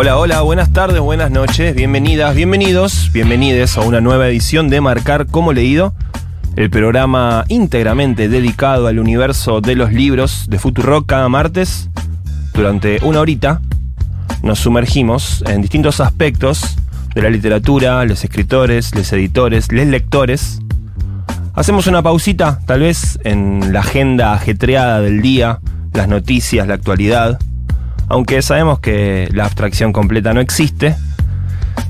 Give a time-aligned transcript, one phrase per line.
[0.00, 5.26] Hola, hola, buenas tardes, buenas noches, bienvenidas, bienvenidos, bienvenides a una nueva edición de Marcar
[5.26, 5.92] como leído,
[6.54, 11.90] el programa íntegramente dedicado al universo de los libros de Futurock cada martes.
[12.54, 13.60] Durante una horita
[14.44, 16.76] nos sumergimos en distintos aspectos
[17.16, 20.60] de la literatura, los escritores, los editores, los lectores.
[21.54, 25.58] Hacemos una pausita, tal vez, en la agenda ajetreada del día,
[25.92, 27.40] las noticias, la actualidad
[28.08, 30.94] aunque sabemos que la abstracción completa no existe.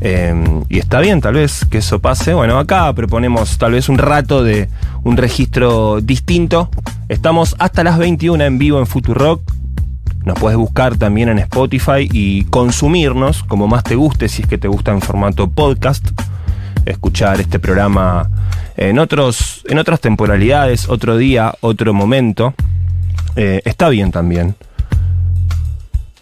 [0.01, 0.35] eh,
[0.69, 2.35] y está bien, tal vez, que eso pase.
[2.35, 4.69] Bueno, acá proponemos tal vez un rato de
[5.05, 6.71] un registro distinto.
[7.09, 9.41] Estamos hasta las 21 en vivo en Futurock.
[10.25, 14.59] Nos puedes buscar también en Spotify y consumirnos como más te guste, si es que
[14.59, 16.07] te gusta en formato podcast.
[16.85, 18.29] Escuchar este programa
[18.77, 22.55] en, otros, en otras temporalidades, otro día, otro momento.
[23.37, 24.55] Eh, está bien también.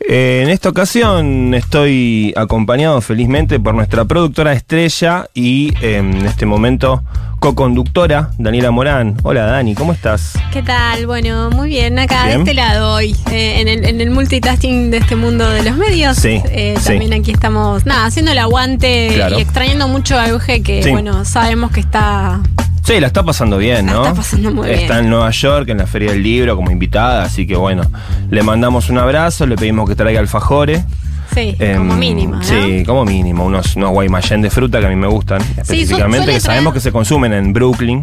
[0.01, 6.45] Eh, en esta ocasión estoy acompañado felizmente por nuestra productora estrella y eh, en este
[6.47, 7.03] momento
[7.41, 9.17] co-conductora Daniela Morán.
[9.23, 10.35] Hola Dani, ¿cómo estás?
[10.53, 11.07] ¿Qué tal?
[11.07, 12.39] Bueno, muy bien, acá Bien.
[12.39, 15.77] de este lado hoy, eh, en, el, en el multitasking de este mundo de los
[15.77, 16.17] medios.
[16.19, 16.89] Sí, Eh, sí.
[16.89, 19.39] También aquí estamos, nada, haciendo el aguante Claro.
[19.39, 20.91] y extrañando mucho a Euge, que Sí.
[20.91, 22.41] bueno, sabemos que está.
[22.87, 24.03] Sí, la está pasando bien, La ¿no?
[24.03, 24.79] está pasando muy bien.
[24.79, 27.83] Está en Nueva York, en la Feria del Libro, como invitada, así que bueno,
[28.31, 30.85] le mandamos un abrazo, le pedimos que traiga alfajores.
[31.35, 32.43] Sí, Em, como mínimo, ¿no?
[32.45, 33.45] Sí, como mínimo.
[33.47, 36.93] Unos, unos guaymallén de fruta que a mí me gustan, específicamente, que sabemos que se
[36.93, 38.03] consumen en Brooklyn.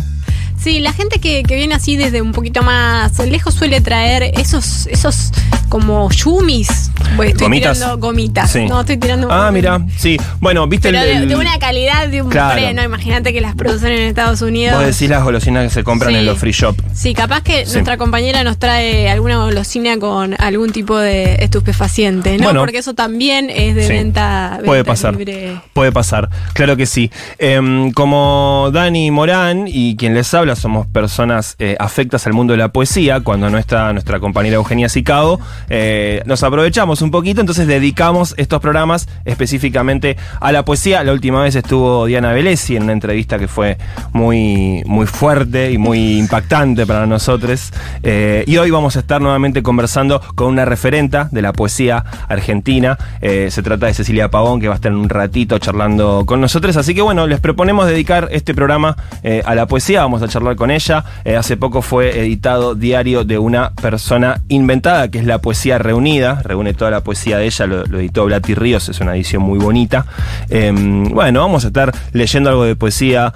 [0.59, 4.87] Sí, la gente que, que viene así desde un poquito más lejos suele traer esos,
[4.87, 5.31] esos
[5.67, 6.89] como yumis.
[7.17, 7.77] Bueno, estoy ¿Gomitas?
[7.79, 8.49] tirando gomitas.
[8.51, 8.65] Sí.
[8.67, 10.17] No, estoy tirando Ah, mira, sí.
[10.39, 12.53] Bueno, viste Pero el- de, el- de una calidad de un Claro.
[12.53, 12.81] pre, ¿no?
[12.81, 14.77] Imagínate que las producen en Estados Unidos.
[14.77, 16.19] Vos decís las golosinas que se compran Sí.
[16.19, 16.77] en los free shop.
[16.93, 17.73] Sí, capaz que Sí.
[17.73, 22.43] nuestra compañera nos trae alguna golosina con algún tipo de estupefaciente, ¿no?
[22.45, 22.61] Bueno.
[22.61, 23.93] Porque eso también es de Sí.
[23.93, 25.15] venta, Puede venta pasar.
[25.15, 25.61] libre.
[25.73, 27.11] Puede pasar, claro que sí.
[27.37, 32.57] Em, como Dani Morán y quien les habla somos personas eh, afectas al mundo de
[32.57, 37.67] la poesía, cuando no está nuestra compañera Eugenia Sicao, eh, nos aprovechamos un poquito, entonces
[37.67, 41.03] dedicamos estos programas específicamente a la poesía.
[41.03, 43.77] La última vez estuvo Diana Velesi en una entrevista que fue
[44.11, 47.71] muy, muy fuerte y muy impactante para nosotros.
[48.03, 52.97] Eh, y hoy vamos a estar nuevamente conversando con una referenta de la poesía argentina.
[53.21, 56.75] Eh, se trata de Cecilia Pavón, que va a estar un ratito charlando con nosotros.
[56.77, 60.01] Así que bueno, les proponemos dedicar este programa eh, a la poesía.
[60.01, 61.03] Vamos a charlar con ella.
[61.25, 66.41] Eh, hace poco fue editado Diario de una persona inventada, que es la poesía reunida.
[66.43, 67.65] Reúne toda la poesía de ella.
[67.65, 68.89] Lo, lo editó Blati Ríos.
[68.89, 70.05] Es una edición muy bonita.
[70.49, 73.33] Eh, bueno, vamos a estar leyendo algo de poesía,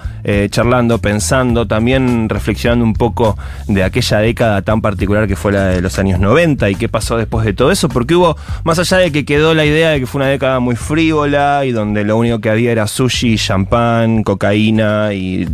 [0.50, 3.36] charlando, pensando, también reflexionando un poco
[3.66, 7.16] de aquella década tan particular que fue la de los años 90 y qué pasó
[7.16, 10.06] después de todo eso, porque hubo, más allá de que quedó la idea de que
[10.06, 15.12] fue una década muy frívola y donde lo único que había era sushi, champán, cocaína
[15.12, 15.48] y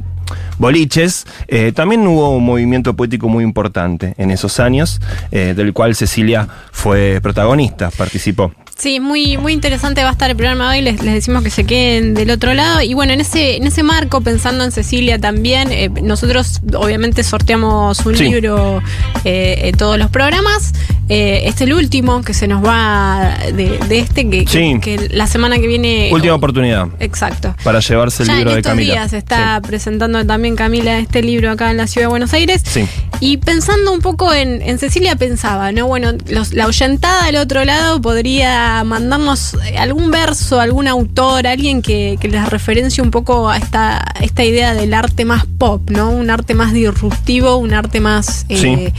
[0.58, 5.00] boliches, eh, también hubo un movimiento poético muy importante en esos años,
[5.30, 8.52] eh, del cual Cecilia fue protagonista, participó.
[8.76, 10.82] Sí, muy, muy interesante va a estar el programa hoy.
[10.82, 12.82] Les, les decimos que se queden del otro lado.
[12.82, 18.04] Y bueno, en ese, en ese marco, pensando en Cecilia también, eh, nosotros obviamente sorteamos
[18.04, 18.24] un Sí.
[18.24, 18.82] libro
[19.24, 20.72] eh, en todos los programas.
[21.08, 24.78] Eh, este es el último que se nos va de, de este, que, Sí.
[24.82, 26.10] que la semana que viene.
[26.12, 27.54] Última oportunidad Exacto.
[27.62, 28.92] para llevarse el Ya libro en de estos Camila.
[28.94, 29.68] días está Sí.
[29.68, 32.62] presentando también Camila este libro acá en la ciudad de Buenos Aires.
[32.64, 32.86] Sí.
[33.20, 35.86] Y pensando un poco en, en Cecilia pensaba, ¿no?
[35.86, 42.16] Bueno, los- la oyentada del otro lado podría mandarnos algún verso, algún autor, alguien que,
[42.20, 46.10] que les referencie un poco a esta, esta idea del arte más pop, ¿no?
[46.10, 48.46] Un arte más disruptivo, un arte más...
[48.48, 48.92] eh, Sí.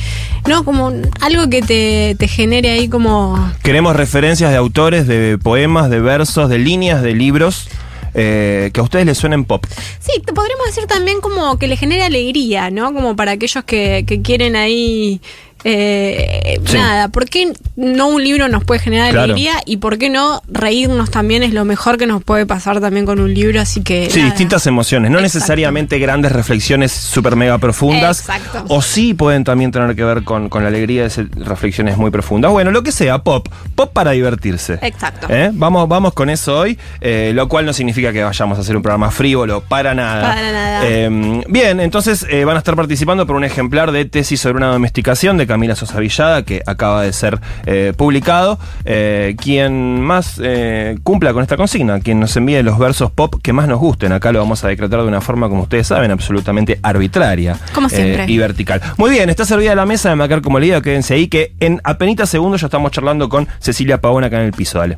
[0.47, 0.63] ¿No?
[0.63, 0.91] Como
[1.21, 3.51] algo que te, te genere ahí como...
[3.63, 7.67] Queremos referencias de autores, de poemas, de versos, de líneas, de libros
[8.13, 9.65] eh, que a ustedes les suenen pop.
[9.99, 12.93] Sí, te podríamos decir también como que le genere alegría, ¿no?
[12.93, 15.19] Como para aquellos que, que quieren ahí.
[15.65, 16.77] Eh, Sí.
[16.77, 19.23] Nada, ¿por qué no un libro nos puede generar Claro.
[19.33, 19.53] alegría?
[19.65, 23.19] Y por qué no reírnos también es lo mejor que nos puede pasar también con
[23.19, 24.09] un libro, así que.
[24.09, 24.31] Sí, nada.
[24.31, 25.37] distintas emociones, no Exacto.
[25.39, 28.19] necesariamente grandes reflexiones super mega profundas.
[28.21, 28.63] Exacto.
[28.69, 32.11] O sí pueden también tener que ver con, con la alegría de ser reflexiones muy
[32.11, 32.51] profundas.
[32.51, 33.47] Bueno, lo que sea, pop.
[33.75, 34.79] Pop para divertirse.
[34.81, 35.27] Exacto.
[35.29, 35.49] ¿Eh?
[35.53, 38.81] Vamos, vamos con eso hoy, eh, lo cual no significa que vayamos a hacer un
[38.83, 40.21] programa frívolo, para nada.
[40.35, 40.81] Para nada.
[40.87, 45.37] Eh, bien, entonces van a estar participando por un ejemplar de Tesis sobre una domesticación
[45.37, 48.59] de Camila Sosa Villada, que acaba de ser eh, publicado.
[48.83, 53.53] Eh, quien más eh, cumpla con esta consigna, quien nos envíe los versos pop que
[53.53, 54.11] más nos gusten.
[54.11, 57.57] Acá lo vamos a decretar de una forma, como ustedes saben, absolutamente arbitraria.
[57.73, 58.23] Como siempre.
[58.25, 58.81] eh, y vertical.
[58.97, 62.29] Muy bien, está servida la mesa de Macar como leído, quédense ahí, que en apenas
[62.29, 64.97] segundos ya estamos charlando con Cecilia Pavón acá en el piso, dale.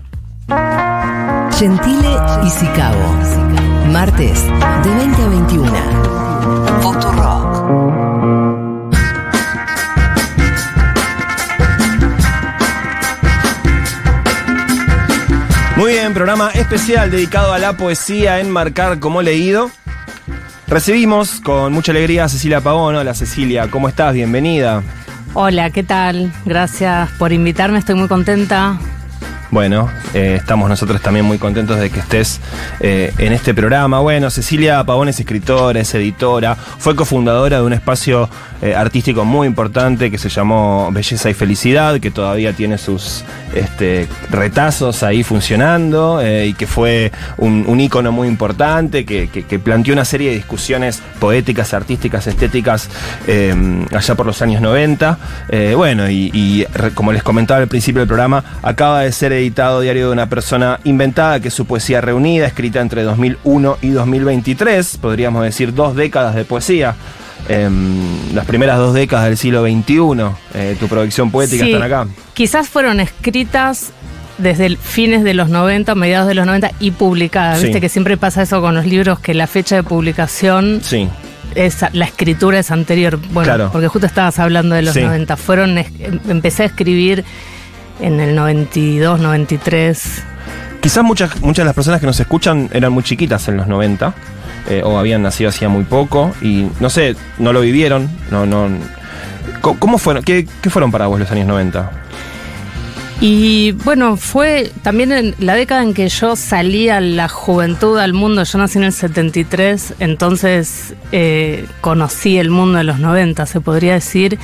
[1.55, 3.15] Gentile y Sicabo.
[3.91, 4.43] Martes,
[4.83, 5.71] de 20 a 21.
[6.81, 8.06] Futurock.
[16.17, 19.69] Programa especial dedicado a la poesía en Marcar como leído.
[20.67, 22.95] Recibimos con mucha alegría a Cecilia Pavón.
[22.95, 24.15] Hola Cecilia, ¿cómo estás?
[24.15, 24.81] Bienvenida.
[25.35, 26.33] Hola, ¿qué tal?
[26.43, 28.79] Gracias por invitarme, estoy muy contenta.
[29.51, 32.41] Bueno, eh, estamos nosotros también muy contentos de que estés
[32.79, 33.99] eh, en este programa.
[33.99, 38.27] Bueno, Cecilia Pavón es escritora, es editora, fue cofundadora de un espacio
[38.61, 43.23] eh, artístico muy importante que se llamó Belleza y Felicidad, que todavía tiene sus
[43.53, 49.27] este, retazos ahí funcionando eh, y que fue un, ícono muy importante, que,
[49.59, 52.89] planteó una serie de discusiones poéticas, artísticas, estéticas
[53.27, 53.53] eh,
[53.91, 55.17] allá por los años 90.
[55.49, 59.81] Eh, bueno, y, y como les comentaba al principio del programa, acaba de ser editado
[59.81, 64.97] Diario de una persona inventada, que es su poesía reunida, escrita entre 2001 y 2023,
[64.97, 66.95] podríamos decir dos décadas de poesía.
[67.49, 72.07] Em, las primeras dos décadas del siglo XXI, eh, tu producción poética Sí, están acá.
[72.33, 73.91] Quizás fueron escritas
[74.37, 77.59] desde el fines de los 90, mediados de los 90 y publicadas.
[77.59, 77.65] Sí.
[77.65, 81.07] Viste que siempre pasa eso con los libros, que la fecha de publicación, Sí,
[81.55, 83.17] es, la escritura es anterior.
[83.31, 83.69] Bueno, Claro.
[83.71, 85.01] porque justo estabas hablando de los Sí.
[85.01, 85.37] 90.
[85.37, 85.85] Fueron, em-
[86.29, 87.23] empecé a escribir
[88.01, 90.21] en el 92, 93.
[90.81, 94.13] Quizás muchas, muchas de las personas que nos escuchan eran muy chiquitas en los 90
[94.69, 98.09] eh, o habían nacido hacía muy poco y no sé, no lo vivieron.
[98.31, 98.69] No, no.
[99.61, 100.23] ¿Cómo, fueron?
[100.23, 101.91] ¿Qué, qué fueron para vos los años 90?
[103.19, 108.13] Y bueno, fue también en la década en que yo salí a la juventud, al
[108.13, 108.43] mundo.
[108.43, 113.95] Yo nací en el 73, entonces eh, conocí el mundo de los 90, se podría
[113.95, 114.37] decir,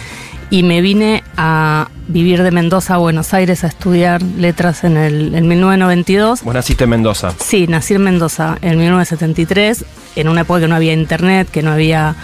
[0.54, 5.34] y me vine a vivir de Mendoza a Buenos Aires a estudiar letras en el
[5.34, 6.44] en 1992.
[6.44, 7.34] Vos naciste en Mendoza.
[7.40, 9.84] Sí, nací en Mendoza en 1973,
[10.16, 12.16] en una época que no había internet, que no había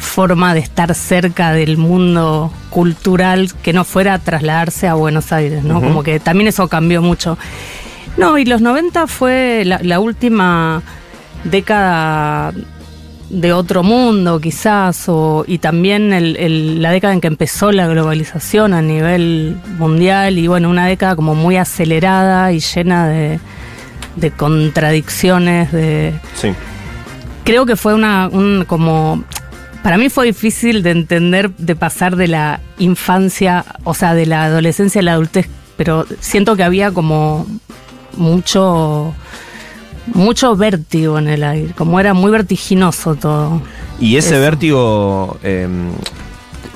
[0.00, 5.62] forma de estar cerca del mundo cultural que no fuera a trasladarse a Buenos Aires,
[5.62, 5.80] ¿no?
[5.80, 7.38] Como que también eso cambió mucho.
[8.16, 10.82] No, y los 90 fue la, la última
[11.44, 12.52] década
[13.30, 17.86] de otro mundo, quizás, o, y también el- el- la década en que empezó la
[17.86, 23.38] globalización a nivel mundial, y bueno, una década como muy acelerada y llena de,
[24.16, 26.48] de contradicciones, de, Sí.
[27.44, 29.22] creo que fue una un, como
[29.84, 34.44] para mí fue difícil de entender de pasar de la infancia o sea de la
[34.44, 37.46] adolescencia a la adultez pero siento que había como
[38.16, 39.14] mucho
[40.06, 43.62] mucho vértigo en el aire como era muy vertiginoso todo
[44.00, 44.40] Y ese Eso.
[44.40, 45.68] vértigo eh,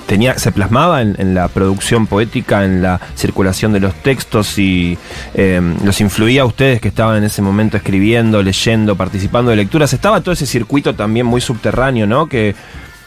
[0.07, 4.99] tenía, se plasmaba en, en la producción poética, en la circulación de los textos y
[5.35, 9.93] eh, los influía a ustedes que estaban en ese momento escribiendo, leyendo, participando de lecturas.
[9.93, 12.27] Estaba todo ese circuito también muy subterráneo, ¿no?
[12.27, 12.55] Que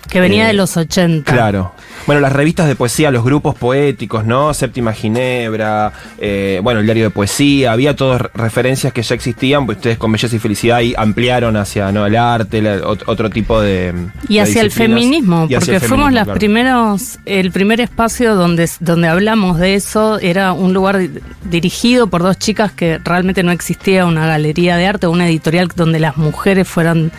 [0.10, 1.32] Que venía Eh, de los 80.
[1.32, 1.74] Claro.
[2.06, 4.54] Bueno, las revistas de poesía, los grupos poéticos, ¿no?
[4.54, 9.66] Séptima Ginebra, eh, bueno, el diario de poesía, había todas re- referencias que ya existían,
[9.66, 12.06] pues ustedes con Belleza y Felicidad ahí ampliaron hacia ¿no?
[12.06, 13.94] el arte, la- ot- otro tipo de.
[14.30, 16.40] Y hacia el feminismo, hacia porque el fuimos las claro.
[16.40, 21.10] primeros, el primer espacio donde, donde hablamos de eso era un lugar di-
[21.44, 25.68] dirigido por dos chicas que realmente no existía una galería de arte o una editorial
[25.76, 27.12] donde las mujeres fueran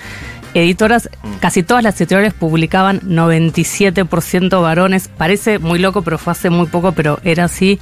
[0.54, 1.08] editoras.
[1.40, 5.08] Casi todas las editoriales publicaban 97% varones.
[5.08, 7.78] Parece muy loco, pero fue hace muy poco, pero era así.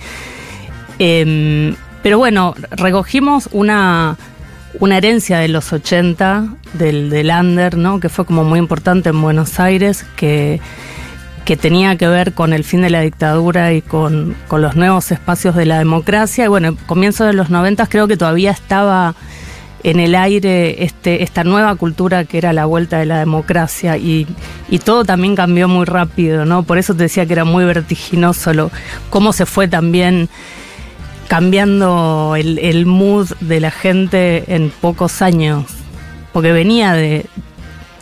[0.98, 4.16] Em, pero bueno, recogimos una,
[4.78, 8.00] una herencia de los 80 del, del Under, ¿no?
[8.00, 10.60] que fue como muy importante en Buenos Aires, que,
[11.44, 15.10] que tenía que ver con el fin de la dictadura y con, con los nuevos
[15.10, 16.44] espacios de la democracia.
[16.44, 19.14] Y bueno, comienzo de los 90 creo que todavía estaba
[19.86, 24.26] en el aire este, esta nueva cultura que era la vuelta de la democracia y,
[24.68, 26.64] y todo también cambió muy rápido, ¿no?
[26.64, 28.70] Por eso te decía que era muy vertiginoso lo,
[29.10, 30.28] cómo se fue también
[31.28, 35.64] cambiando el, el mood de la gente en pocos años,
[36.32, 37.26] porque venía de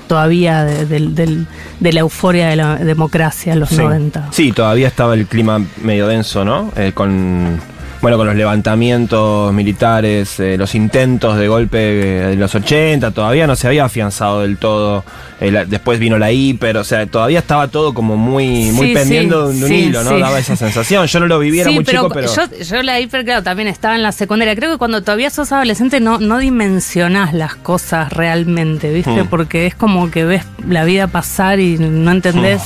[0.06, 1.46] todavía de
[1.92, 3.76] la euforia de la democracia en los Sí.
[3.76, 4.28] 90.
[4.30, 6.72] Sí, todavía estaba el clima medio denso, ¿no?
[6.76, 7.60] Eh, con.
[8.04, 13.46] Bueno, con los levantamientos militares, eh, los intentos de golpe eh, de los 80, todavía
[13.46, 15.06] no se había afianzado del todo.
[15.40, 18.92] Eh, la- después vino la hiper, o sea, todavía estaba todo como muy, muy Sí,
[18.94, 20.18] pendiendo sí, de un sí, hilo, ¿no?
[20.18, 21.06] Daba esa sensación.
[21.06, 22.28] Yo no lo viviera muy chico, pero.
[22.28, 24.54] Yo, yo la hiper, claro, también estaba en la secundaria.
[24.54, 29.22] Creo que cuando todavía sos adolescente no, no dimensionás las cosas realmente, ¿viste?
[29.22, 29.28] Mm.
[29.28, 32.60] Porque es como que ves la vida pasar y no entendés.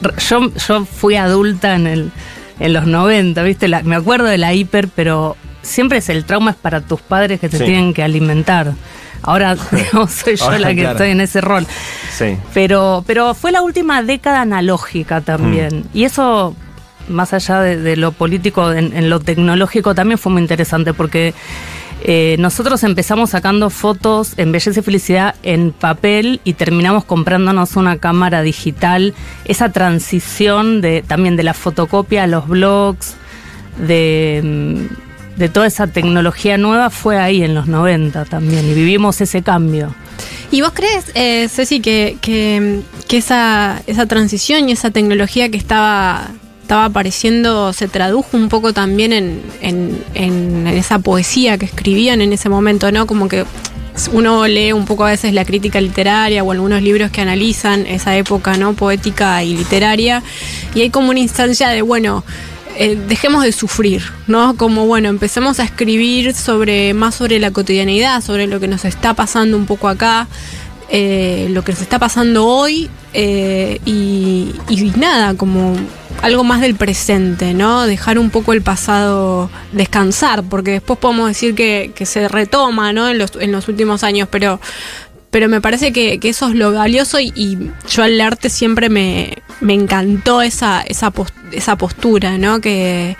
[0.00, 0.04] Mm.
[0.06, 2.10] Re- Yo, yo fui adulta en el
[2.60, 3.68] en los 90, ¿viste?
[3.68, 7.40] La- me acuerdo de la hiper, pero siempre es el trauma es para tus padres
[7.40, 7.64] que te Sí.
[7.64, 8.72] tienen que alimentar.
[9.22, 10.90] Ahora digamos, soy yo Ahora, la que claro.
[10.92, 11.66] estoy en ese rol.
[12.16, 12.36] Sí.
[12.54, 15.80] Pero, pero fue la última década analógica también.
[15.92, 15.96] Mm.
[15.98, 16.54] Y eso,
[17.08, 21.34] más allá de, de lo político, en, en lo tecnológico también fue muy interesante porque
[22.08, 27.98] eh, nosotros empezamos sacando fotos en Belleza y Felicidad en papel y terminamos comprándonos una
[27.98, 29.12] cámara digital.
[29.44, 33.16] Esa transición también de la fotocopia a los blogs,
[33.84, 39.20] de, mm, de toda esa tecnología nueva fue ahí en los 90 también y vivimos
[39.20, 39.92] ese cambio.
[40.52, 46.28] ¿Y vos crees, eh, Ceci, que, esa transición y esa tecnología que estaba,
[46.66, 52.32] estaba apareciendo se tradujo un poco también en, en, en esa poesía que escribían en
[52.32, 53.06] ese momento, ¿no?
[53.06, 53.44] Como que
[54.12, 58.16] uno lee un poco a veces la crítica literaria o algunos libros que analizan esa
[58.16, 58.74] época, ¿no?
[58.74, 60.24] Poética y literaria,
[60.74, 62.24] y hay como una instancia de, bueno,
[62.76, 64.56] eh, dejemos de sufrir, ¿no?
[64.56, 69.14] Como bueno, empecemos a escribir sobre más sobre la cotidianidad, sobre lo que nos está
[69.14, 70.26] pasando un poco acá,
[70.88, 75.76] eh, lo que nos está pasando hoy eh, y, y nada, como
[76.22, 77.86] algo más del presente, ¿no?
[77.86, 83.08] Dejar un poco el pasado descansar, porque después podemos decir que, se retoma, ¿no?
[83.08, 84.60] En los, en los últimos años, pero
[85.48, 90.80] me parece que, eso es lo valioso y, yo al arte siempre me, encantó esa,
[90.80, 91.12] esa,
[91.52, 92.60] esa postura, ¿no?
[92.60, 93.16] Que,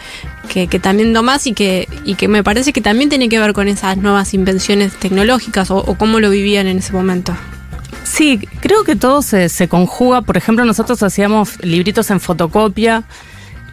[0.49, 3.53] que, que también tomás y que, y que me parece que también tiene que ver
[3.53, 7.37] con esas nuevas invenciones tecnológicas o, o cómo lo vivían en ese momento.
[8.07, 10.23] Sí, creo que todo se, se conjuga.
[10.23, 13.03] Por ejemplo, nosotros hacíamos libritos en fotocopia,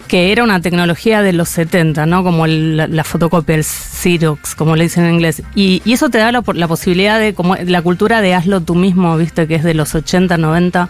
[0.08, 2.24] que era una tecnología de los 70, ¿no?
[2.24, 5.44] Como el- la, la fotocopia, el Xerox, como le dicen en inglés.
[5.54, 8.74] Y, y eso te da la, la posibilidad de, como la cultura de hazlo tú
[8.76, 9.48] mismo, ¿viste?
[9.48, 10.90] Que es de los 80, 90.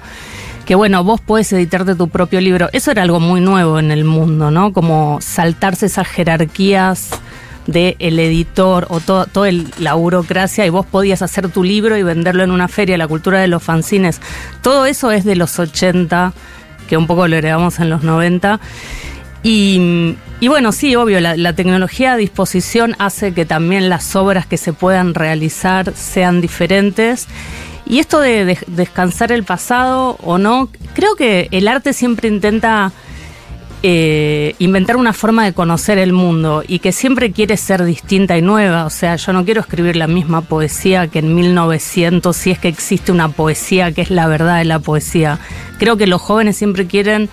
[0.66, 2.70] Que bueno, vos podés editarte tu propio libro.
[2.72, 4.72] Eso era algo muy nuevo en el mundo, ¿no?
[4.72, 7.10] Como saltarse esas jerarquías
[7.68, 9.46] de el editor o todo, todo
[9.80, 13.40] la burocracia y vos podías hacer tu libro y venderlo en una feria, la cultura
[13.40, 14.20] de los fanzines.
[14.62, 16.34] Todo eso es de los 80,
[16.90, 18.60] que un poco lo heredamos en los 90.
[19.44, 24.58] Y, y bueno, sí, obvio, la, tecnología a disposición hace que también las obras que
[24.58, 27.28] se puedan realizar sean diferentes.
[27.86, 32.94] Y esto de, de- descansar el pasado o no, creo que el arte siempre intenta
[33.86, 38.42] eh, inventar una forma de conocer el mundo y que siempre quiere ser distinta y
[38.42, 38.86] nueva.
[38.86, 42.70] O sea, yo no quiero escribir la misma poesía que en 1900, si es que
[42.70, 45.38] existe una poesía que es la verdad de la poesía.
[45.80, 47.30] Creo que los jóvenes siempre quieren,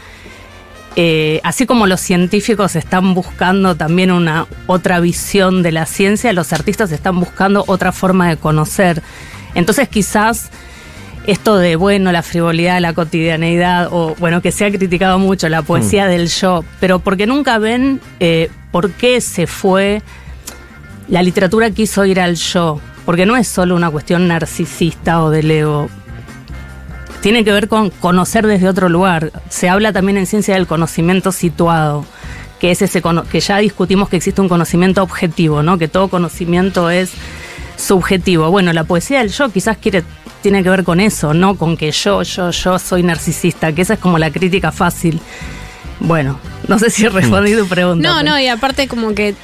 [0.96, 6.52] eh, así como los científicos están buscando también una otra visión de la ciencia, los
[6.52, 9.04] artistas están buscando otra forma de conocer.
[9.54, 10.50] Entonces quizás
[11.26, 15.62] esto de, bueno, la frivolidad, la cotidianeidad, o bueno, que se ha criticado mucho la
[15.62, 20.02] poesía del yo, pero porque nunca ven eh, por qué se fue,
[21.08, 25.50] la literatura quiso ir al yo, porque no es solo una cuestión narcisista o del
[25.50, 25.88] ego.
[27.20, 29.30] tiene que ver con conocer desde otro lugar.
[29.50, 32.06] Se habla también en ciencia del conocimiento situado,
[32.60, 35.76] que es ese que ya discutimos que existe un conocimiento objetivo, ¿no?
[35.76, 37.12] Que todo conocimiento es
[37.76, 38.50] subjetivo.
[38.50, 40.04] Bueno, la poesía del yo quizás quiere
[40.42, 43.94] tiene que ver con eso, no con que yo, yo, yo soy narcisista, que esa
[43.94, 45.20] es como la crítica fácil.
[46.00, 48.08] Bueno, no sé si he respondido tu pregunta.
[48.08, 49.34] No, no, y aparte como que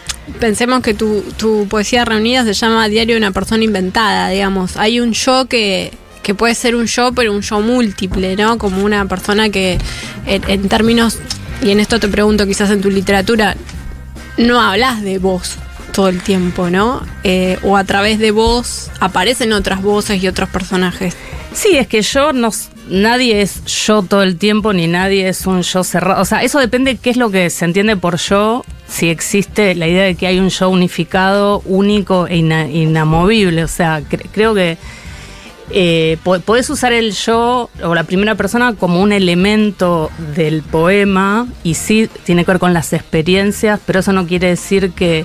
[0.40, 4.76] pensemos que tu, tu poesía reunida se llama Diario de una persona inventada, digamos.
[4.76, 8.58] Hay un yo que, que puede ser un yo, pero un yo múltiple, ¿no?
[8.58, 9.78] Como una persona que
[10.26, 11.18] en, términos,
[11.62, 13.56] y en esto te pregunto quizás en tu literatura,
[14.38, 15.56] no hablas de vos
[15.96, 17.00] todo el tiempo, ¿no?
[17.24, 21.16] Eh, o a través de vos aparecen otras voces y otros personajes.
[21.54, 22.50] Sí, es que yo no,
[22.90, 26.20] nadie es yo todo el tiempo, ni nadie es un yo cerrado.
[26.20, 29.74] O sea, eso depende de qué es lo que se entiende por yo, si existe
[29.74, 33.64] la idea de que hay un yo unificado, único e inamovible.
[33.64, 34.76] O sea, creo que
[35.70, 41.72] eh, podés usar el yo o la primera persona como un elemento del poema y
[41.72, 45.24] sí tiene que ver con las experiencias, pero eso no quiere decir que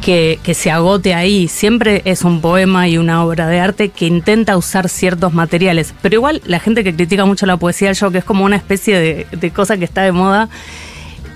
[0.00, 1.48] que, se agote ahí.
[1.48, 5.94] Siempre es un poema y una obra de arte que intenta usar ciertos materiales.
[6.02, 9.26] Pero igual la gente que critica mucho la poesía yo, que es como una especie
[9.30, 10.48] de, cosa que está de moda,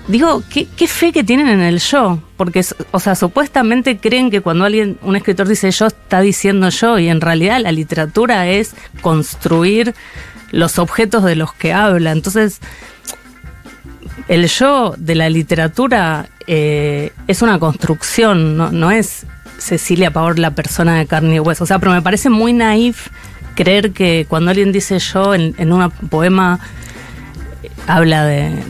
[0.07, 4.65] digo, ¿qué, fe que tienen en el yo, porque, o sea, supuestamente creen que cuando
[4.65, 9.93] alguien, un escritor dice yo, está diciendo yo, y en realidad la literatura es construir
[10.51, 12.11] los objetos de los que habla.
[12.11, 12.59] Entonces,
[14.27, 19.25] el yo de la literatura eh, es una construcción, no, es
[19.57, 21.63] Cecilia Pavor la persona de carne y hueso.
[21.63, 23.07] O sea, pero me parece muy naif
[23.55, 26.59] creer que cuando alguien dice yo en, un poema
[27.87, 28.63] habla de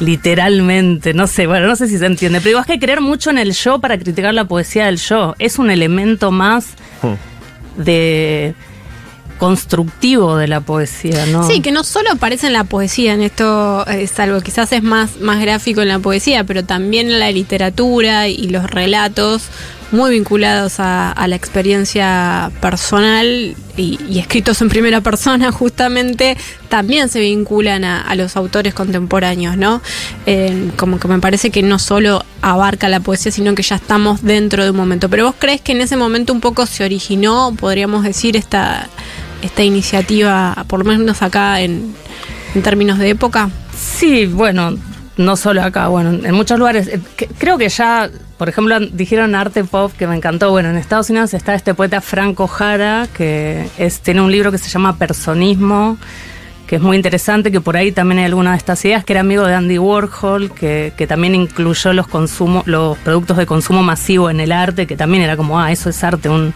[0.00, 3.30] literalmente, no sé, bueno, no sé si se entiende, pero digo, es que creer mucho
[3.30, 5.34] en el yo para criticar la poesía del yo.
[5.38, 7.82] Es un elemento más hmm.
[7.82, 8.54] de
[9.38, 11.46] constructivo de la poesía, ¿no?
[11.46, 15.20] Sí, que no solo aparece en la poesía, en esto es algo quizás es más,
[15.20, 19.50] más gráfico en la poesía, pero también en la literatura y los relatos
[19.94, 26.36] muy vinculados a, la experiencia personal y, escritos en primera persona justamente
[26.68, 29.80] también se vinculan a, los autores contemporáneos, ¿no?
[30.26, 34.22] Eh, como que me parece que no solo abarca la poesía, sino que ya estamos
[34.22, 35.08] dentro de un momento.
[35.08, 38.88] Pero vos crees que en ese momento un poco se originó, podríamos decir, esta
[39.44, 41.94] esta iniciativa, por lo menos acá en,
[42.62, 43.50] términos de época?
[43.76, 44.76] Sí, bueno,
[45.16, 46.88] no solo acá, bueno, en muchos lugares.
[46.88, 47.00] Eh,
[47.38, 50.50] creo que ya, por ejemplo, dijeron arte pop que me encantó.
[50.50, 53.68] Bueno, en Estados Unidos está este poeta Franco Jara, que
[54.02, 55.98] tiene un libro que se llama Personismo,
[56.66, 59.20] que es muy interesante, que por ahí también hay algunas de estas ideas, que era
[59.20, 64.40] amigo de Andy Warhol, que, también incluyó los, consumo, los productos de consumo masivo en
[64.40, 66.54] el arte, que también era como, ah, eso es arte, un...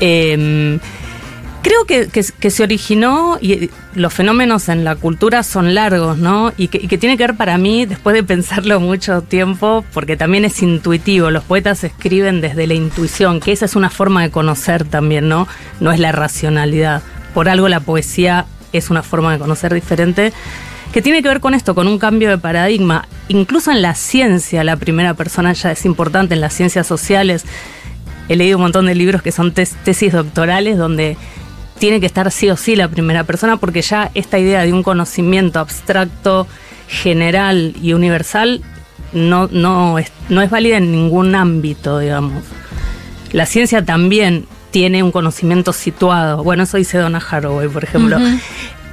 [0.00, 0.80] Em,
[1.64, 6.52] Creo que, se originó y los fenómenos en la cultura son largos, ¿no?
[6.58, 10.62] Y que, tiene que ver para mí, después de pensarlo mucho tiempo, porque también es
[10.62, 11.30] intuitivo.
[11.30, 15.48] Los poetas escriben desde la intuición, que esa es una forma de conocer también, ¿no?
[15.80, 17.02] No es la racionalidad.
[17.32, 20.34] Por algo la poesía es una forma de conocer diferente
[20.92, 23.08] que tiene que ver con esto, con un cambio de paradigma.
[23.28, 27.46] Incluso en la ciencia, la primera persona ya es importante, en las ciencias sociales.
[28.28, 31.16] He leído un montón de libros que son tesis doctorales donde
[31.78, 34.82] tiene que estar sí o sí la primera persona porque ya esta idea de un
[34.82, 36.46] conocimiento abstracto,
[36.88, 38.62] general y universal
[39.12, 42.42] no, no, es, no es válida en ningún ámbito, digamos.
[43.32, 46.42] La ciencia también tiene un conocimiento situado.
[46.42, 48.18] Bueno, eso dice Donna Haraway, por ejemplo.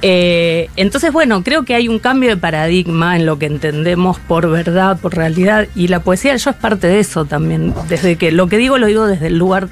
[0.04, 4.50] Eh, entonces, bueno, creo que hay un cambio de paradigma en lo que entendemos por
[4.50, 7.72] verdad, por realidad, y la poesía yo es parte de eso también.
[7.88, 9.68] Desde que lo que digo lo digo desde el lugar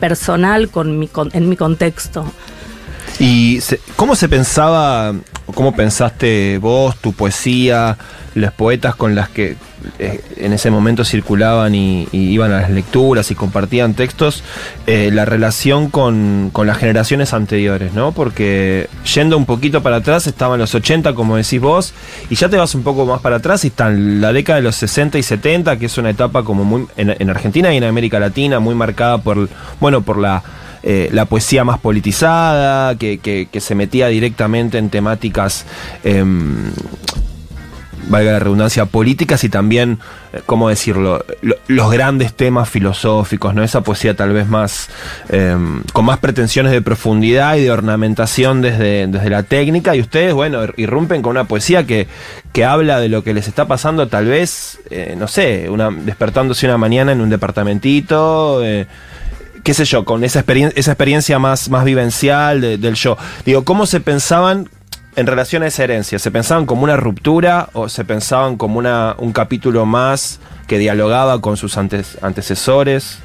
[0.00, 2.24] personal con mi, en mi contexto.
[3.18, 3.60] ¿Y
[3.96, 5.14] cómo se pensaba,
[5.54, 7.96] cómo pensaste vos, tu poesía,
[8.34, 9.56] los poetas con las que
[9.98, 14.42] eh, en ese momento circulaban y, iban a las lecturas y compartían textos,
[14.86, 18.12] eh, la relación con, las generaciones anteriores, ¿no?
[18.12, 21.94] Porque yendo un poquito para atrás estaban los 80, como decís vos,
[22.28, 24.76] y ya te vas un poco más para atrás y están la década de los
[24.76, 28.60] 60 y 70, que es una etapa como muy en, Argentina y en América Latina
[28.60, 29.48] muy marcada por,
[29.80, 30.42] bueno, por la
[30.88, 35.66] eh, la poesía más politizada, que, que, se metía directamente en temáticas
[36.04, 36.70] em,
[38.08, 39.98] valga la redundancia, políticas y también,
[40.32, 41.24] eh, ¿cómo decirlo?,
[41.66, 43.64] los grandes temas filosóficos, ¿no?
[43.64, 44.88] Esa poesía tal vez más,
[45.28, 50.34] em, con más pretensiones de profundidad y de ornamentación desde, desde la técnica, y ustedes,
[50.34, 52.06] bueno, irrumpen con una poesía que,
[52.52, 56.66] que habla de lo que les está pasando tal vez, eh, no sé, una, despertándose
[56.66, 58.86] una mañana en un departamentito, eh,
[59.66, 63.18] qué sé yo, con esa, experien- esa experiencia más, más vivencial de- del yo.
[63.44, 64.68] Digo, ¿cómo se pensaban
[65.16, 66.20] en relación a esa herencia?
[66.20, 71.40] ¿Se pensaban como una ruptura o se pensaban como una, un capítulo más que dialogaba
[71.40, 73.18] con sus antes- antecesores?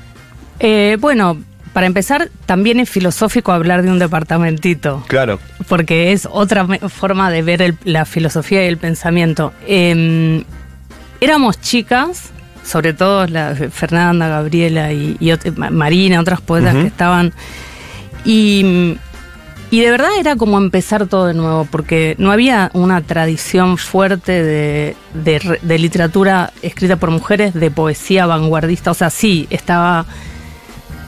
[0.60, 1.38] Eh, bueno,
[1.73, 5.04] para empezar, también es filosófico hablar de un departamentito.
[5.08, 9.54] Claro, porque es otra forma de ver el- la filosofía y el pensamiento.
[9.67, 10.43] Eh,
[11.19, 12.32] éramos chicas,
[12.63, 17.34] sobre todo la Fernanda, Gabriela y, y ot- Ma- Marina, otras poetas que estaban.
[18.24, 18.97] Y,
[19.71, 24.43] y de verdad era como empezar todo de nuevo, porque no había una tradición fuerte
[24.43, 28.91] de, de literatura escrita por mujeres, de poesía vanguardista.
[28.91, 30.06] O sea, sí, estaba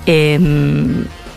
[0.05, 0.39] eh,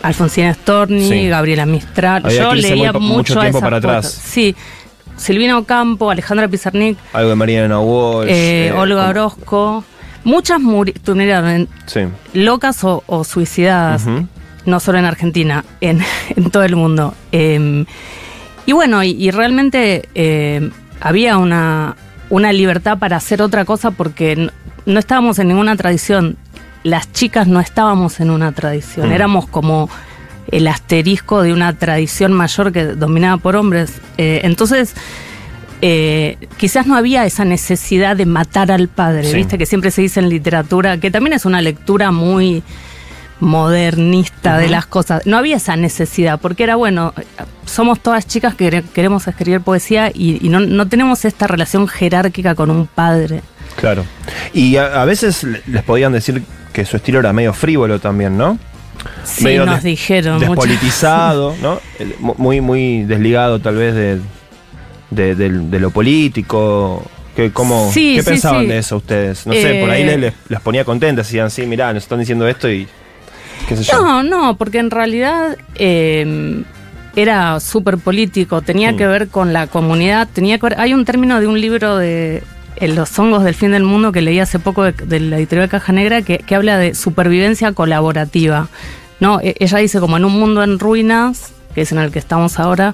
[0.01, 1.27] Alfonsina Storni, Sí.
[1.27, 2.23] Gabriela Mistral.
[2.25, 4.05] Había Yo leía muy mucho, mucho a tiempo esas para atrás.
[4.05, 4.21] poetas.
[4.31, 4.55] Sí.
[5.17, 8.29] Silvina Ocampo, Alejandra Pizarnik, algo de Mariana Walsh.
[8.29, 9.83] eh, eh, Olga Orozco.
[10.27, 12.01] Muchas muri- murieron Sí.
[12.33, 14.05] locas o, o suicidadas,
[14.65, 16.01] no solo en Argentina, en,
[16.35, 17.13] en todo el mundo.
[17.31, 17.85] Eh,
[18.65, 21.95] y bueno, y, y realmente eh, había una,
[22.29, 24.51] una libertad para hacer otra cosa porque no,
[24.85, 26.35] no estábamos en ninguna tradición.
[26.83, 29.13] Las chicas no estábamos en una tradición, Mm.
[29.13, 29.89] éramos como
[30.51, 34.01] el asterisco de una tradición mayor que dominada por hombres.
[34.17, 34.93] Eh, entonces,
[35.81, 39.35] eh, quizás no había esa necesidad de matar al padre, Sí.
[39.37, 42.63] viste que siempre se dice en literatura, que también es una lectura muy
[43.39, 45.25] modernista de las cosas.
[45.25, 47.13] No había esa necesidad, porque era bueno,
[47.65, 51.87] somos todas chicas que quere- queremos escribir poesía y, y no, no tenemos esta relación
[51.87, 53.41] jerárquica con un padre.
[53.79, 54.03] Claro.
[54.53, 56.41] Y a, a veces le- les podían decir
[56.73, 58.57] que su estilo era medio frívolo también, ¿no?
[59.23, 60.35] Sí, Medio nos dijeron.
[60.35, 61.79] muchas- Despolitizado, ¿no?
[62.37, 64.19] Muy, muy desligado tal vez de,
[65.09, 67.03] de, de lo político.
[67.35, 68.67] ¿Qué, cómo, Sí, ¿qué sí, pensaban sí.
[68.69, 69.45] de eso ustedes?
[69.45, 72.19] No sé, por ahí Eh, les, les- les ponía contentas, decían, sí, mirá, nos están
[72.19, 72.87] diciendo esto y
[73.69, 74.01] qué sé yo.
[74.01, 76.63] No, no, porque en realidad eh,
[77.15, 78.97] era súper político, tenía Mm.
[78.97, 82.41] que ver con la comunidad, tenía que ver, hay un término de un libro de
[82.79, 85.67] eh, Los hongos del fin del mundo que leí hace poco de, de la editorial
[85.69, 88.67] Caja Negra que, que habla de supervivencia colaborativa.
[89.19, 92.19] No, E- ella dice como en un mundo en ruinas, que es en el que
[92.19, 92.93] estamos ahora,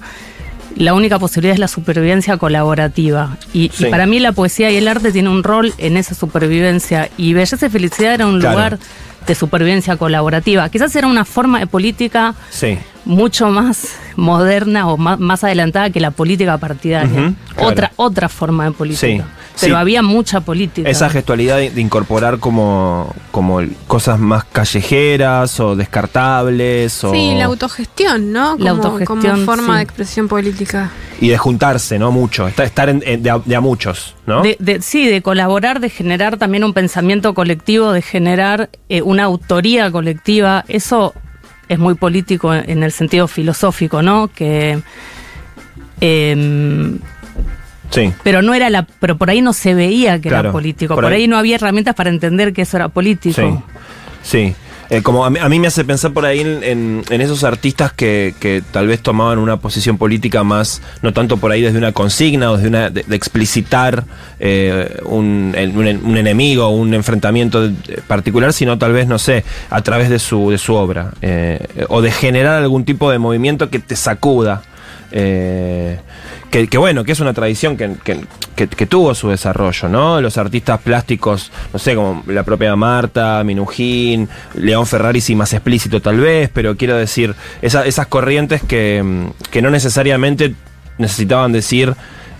[0.75, 3.37] la única posibilidad es la supervivencia colaborativa.
[3.53, 7.09] Y, y para mí la poesía y el arte tienen un rol en esa supervivencia.
[7.17, 8.55] Y Belleza y Felicidad era un Claro.
[8.55, 8.79] lugar
[9.27, 10.67] de supervivencia colaborativa.
[10.69, 12.77] Quizás era una forma de política Sí.
[13.05, 17.33] mucho más moderna o más, más adelantada que la política partidaria.
[17.55, 17.69] Claro.
[17.69, 19.07] Otra otra forma de política.
[19.07, 19.21] Sí,
[19.61, 19.79] Pero sí.
[19.79, 20.89] había mucha política.
[20.89, 27.45] Esa gestualidad de, de incorporar como, como cosas más callejeras o descartables o, Sí, la
[27.45, 28.53] autogestión, ¿no?
[28.53, 29.77] Como, La autogestión, como forma sí.
[29.77, 30.89] de expresión política.
[31.21, 32.11] y de juntarse, ¿no?
[32.11, 34.41] Mucho, estar, estar en- en- de, a, de a muchos, ¿no?
[34.41, 39.23] De- de- sí, de colaborar, de generar también un pensamiento colectivo, de generar eh, una
[39.25, 40.65] autoría colectiva.
[40.67, 41.13] Eso
[41.69, 44.29] es muy político en, en el sentido filosófico, ¿no?
[44.33, 44.81] Que.
[46.01, 46.99] em,
[47.91, 48.11] sí.
[48.23, 48.83] pero no era la.
[48.99, 50.95] Pero por ahí no se veía que Claro, era político.
[50.95, 53.63] por Por, ahí- ahí no había herramientas para entender que eso era político.
[54.21, 54.55] Sí, sí.
[54.89, 57.43] Eh, como a mí, a mí me hace pensar por ahí en, en- en esos
[57.45, 61.77] artistas que, que tal vez tomaban una posición política más, no tanto por ahí desde
[61.79, 64.03] una consigna o desde una de, de explicitar
[64.39, 67.71] eh, un, un un enemigo, un enfrentamiento
[68.07, 71.13] particular, sino tal vez, no sé, a través de su, de su obra.
[71.21, 74.61] eh, o de generar algún tipo de movimiento que te sacuda.
[75.13, 75.99] Eh,
[76.51, 80.19] que, bueno, que es una tradición que, que- tuvo su desarrollo, ¿no?
[80.21, 86.01] Los artistas plásticos, no sé, como la propia Marta, Minujín, León Ferrari, sí más explícito
[86.01, 90.53] tal vez, pero quiero decir, esa- esas corrientes que, que no necesariamente
[90.97, 91.95] necesitaban decir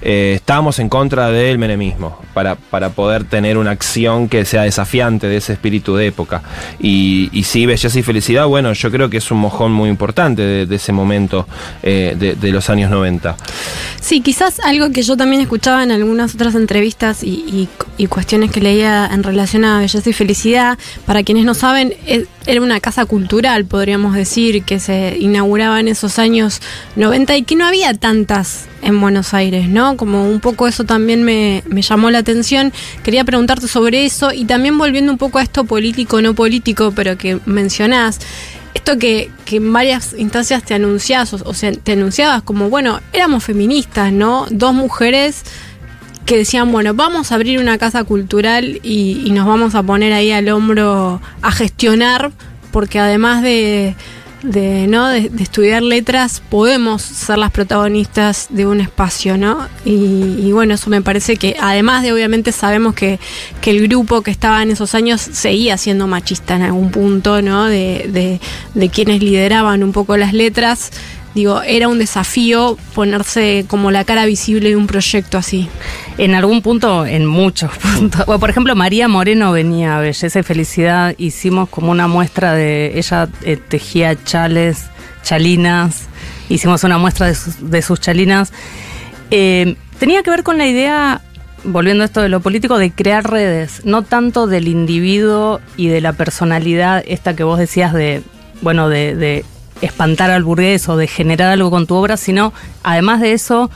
[0.06, 5.28] eh, estamos en contra del menemismo para, para poder tener una acción que sea desafiante
[5.28, 6.42] de ese espíritu de época.
[6.80, 10.42] Y, y sí, belleza y felicidad, bueno, yo creo que es un mojón muy importante
[10.66, 11.48] de, ese momento
[11.82, 13.38] eh, de, los años 90.
[14.02, 18.60] Sí, quizás algo que yo también escuchaba en algunas otras entrevistas y, y- cuestiones que
[18.60, 21.94] leía en relación a Belleza y Felicidad, para quienes no saben,
[22.46, 26.62] era una casa cultural, podríamos decir, que se inauguraba en esos años
[26.96, 29.96] 90 y que no había tantas en Buenos Aires, ¿no?
[29.96, 32.74] Como un poco eso también me, me llamó la atención.
[33.04, 37.18] Quería preguntarte sobre eso y también volviendo un poco a esto político, no político, pero
[37.18, 38.20] que mencionás
[38.74, 43.00] esto que, que en varias instancias te anunciás, o, o sea, te anunciabas como, bueno,
[43.14, 44.48] éramos feministas, ¿no?
[44.50, 45.44] Dos mujeres
[46.26, 50.14] que decían, bueno, vamos a abrir una casa cultural y, y nos vamos a poner
[50.14, 52.32] ahí al hombro a gestionar,
[52.72, 53.96] porque además de,
[54.44, 55.08] ¿no?
[55.08, 59.68] De, de estudiar letras podemos ser las protagonistas de un espacio, ¿no?
[59.86, 63.20] Y, y bueno, eso me parece que además de obviamente sabemos que,
[63.62, 67.66] que el grupo que estaba en esos años seguía siendo machista en algún punto, ¿no?
[67.66, 68.40] De, de,
[68.74, 70.92] de quienes lideraban un poco las letras.
[71.36, 75.68] Digo, era un desafío ponerse como la cara visible de un proyecto así.
[76.20, 78.26] En algún punto, en muchos puntos.
[78.28, 81.16] Bueno, por ejemplo, María Moreno venía a Belleza y Felicidad.
[81.18, 83.00] Hicimos como una muestra de.
[83.00, 84.86] Ella eh, tejía chales,
[85.24, 86.08] chalinas.
[86.50, 88.54] Hicimos una muestra de sus, de sus chalinas.
[89.32, 91.22] Eh, tenía que ver con la idea,
[91.64, 93.84] volviendo a esto de lo político, de crear redes.
[93.86, 98.22] No tanto del individuo y de la personalidad, esta que vos decías de.
[98.62, 99.46] Bueno, de, de
[99.86, 103.70] espantar al burgués o de generar algo con tu obra, sino además de eso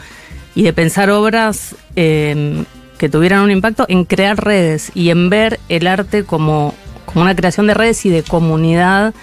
[0.55, 2.63] y de pensar obras eh,
[2.97, 6.73] que tuvieran un impacto en crear redes y en ver el arte como,
[7.05, 9.13] como una creación de redes y de comunidad.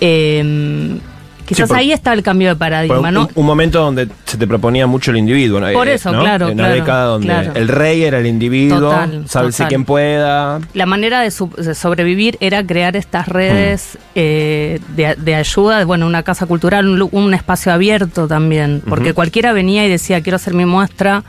[0.00, 0.98] Eh,
[1.46, 3.28] quizás ahí está el cambio de paradigma, un, ¿no?
[3.34, 5.60] un momento donde se te proponía mucho el individuo.
[5.60, 5.72] ¿no?
[5.72, 6.20] Por Eh, eso, ¿no?
[6.20, 7.52] claro, En una claro, década donde claro.
[7.54, 9.68] el rey era el individuo, Total, total.
[9.68, 10.60] quien pueda.
[10.72, 13.30] La manera de, sobrevivir era crear estas Mm.
[13.30, 19.52] redes eh, de, de ayuda, bueno, una casa cultural, un, espacio abierto también, porque cualquiera
[19.52, 21.24] venía y decía, quiero hacer mi muestra,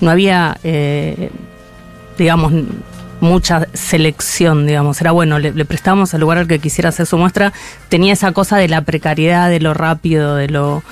[0.00, 1.30] no había, eh,
[2.18, 2.52] digamos,
[3.20, 7.16] mucha selección, digamos, era bueno, le, le prestábamos al lugar al que quisiera hacer su
[7.16, 7.52] muestra,
[7.88, 10.82] tenía esa cosa de la precariedad, de lo rápido, de lo...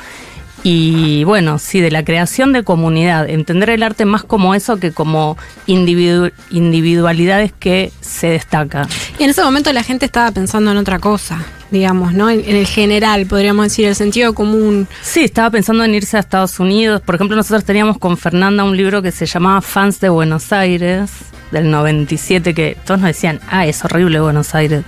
[0.64, 4.92] Y bueno, sí, de la creación de comunidad, entender el arte más como eso que
[4.92, 8.86] como individu- individualidades que se destacan.
[9.18, 12.30] Y en ese momento la gente estaba pensando en otra cosa, digamos, ¿no?
[12.30, 14.86] En, en el general, podríamos decir, el sentido común.
[15.02, 17.00] Sí, estaba pensando en irse a Estados Unidos.
[17.00, 21.10] Por ejemplo, nosotros teníamos con Fernanda un libro que se llamaba Fans de Buenos Aires,
[21.52, 24.82] del 97, que todos nos decían, ah, es horrible Buenos Aires.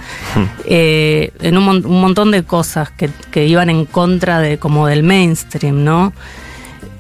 [0.65, 4.87] Eh, en un, mon- un montón de cosas que, que iban en contra de como
[4.87, 6.13] del mainstream, ¿no?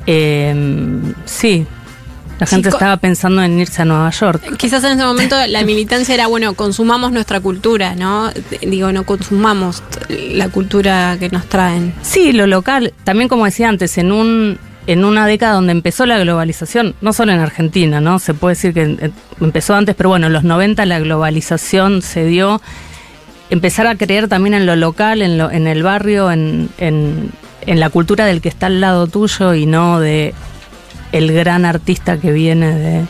[0.06, 0.54] Eh,
[1.24, 1.66] sí,
[2.38, 4.56] la gente estaba pensando en irse a Nueva York.
[4.56, 8.30] Quizás en ese momento la militancia era, bueno, consumamos nuestra cultura, ¿no?
[8.60, 11.94] Digo, no consumamos la cultura que nos traen.
[12.02, 16.18] Sí, lo local, también como decía antes, en un en una década donde empezó la
[16.18, 18.18] globalización, no solo en Argentina, ¿no?
[18.18, 22.24] Se puede decir que eh, empezó antes, pero bueno, en los 90 la globalización se
[22.24, 22.60] dio.
[23.50, 27.30] Empezar a creer también en lo local, en, lo, en el barrio, en, en,
[27.66, 30.34] la cultura del que está al lado tuyo y no de
[31.12, 33.04] el gran artista que viene de,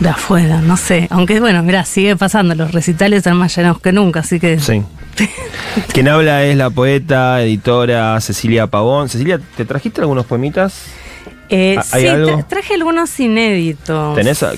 [0.00, 1.08] de afuera, no sé.
[1.10, 4.82] Aunque bueno, mira, sigue pasando, los recitales están más llenos que nunca, así que Sí.
[5.92, 9.08] Quien habla es la poeta, editora Cecilia Pavón.
[9.08, 10.84] Cecilia, ¿te trajiste algunos poemitas?
[11.48, 12.30] Eh, ¿Hay sí, algo?
[12.38, 14.14] tra- traje algunos inéditos.
[14.14, 14.52] ¿Tenés a-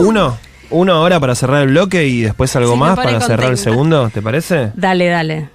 [0.00, 0.36] Uh, uno?
[0.70, 4.10] Uno ahora para cerrar el bloque y después algo Sí, más para cerrar el segundo,
[4.10, 4.72] ¿te parece?
[4.74, 5.48] Dale, dale.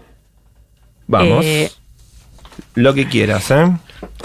[1.08, 1.44] Vamos.
[1.44, 1.72] Eh,
[2.76, 3.72] Lo que quieras, ¿eh?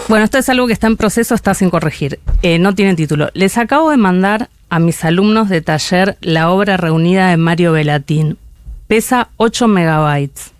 [0.07, 2.19] bueno, esto es algo que está en proceso, está sin corregir.
[2.43, 3.29] Eh, no tiene título.
[3.33, 8.37] Les acabo de mandar a mis alumnos de taller la obra reunida de Mario Velatín.
[8.87, 10.51] Pesa 8 megabytes.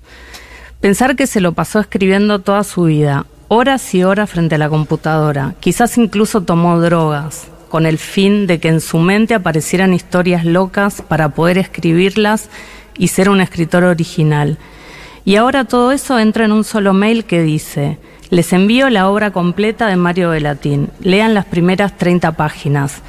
[0.81, 4.67] Pensar que se lo pasó escribiendo toda su vida, horas y horas frente a la
[4.67, 5.53] computadora.
[5.59, 11.03] Quizás incluso tomó drogas, con el fin de que en su mente aparecieran historias locas
[11.03, 12.49] para poder escribirlas
[12.97, 14.57] y ser un escritor original.
[15.23, 17.99] Y ahora todo eso entra en un solo mail que dice,
[18.31, 23.03] les envío la obra completa de Mario Velatín, lean las primeras 30 páginas.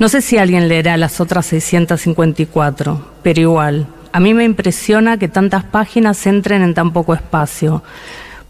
[0.00, 5.26] No sé si alguien leerá las otras 654, pero igual, a mí me impresiona que
[5.26, 7.82] tantas páginas entren en tan poco espacio.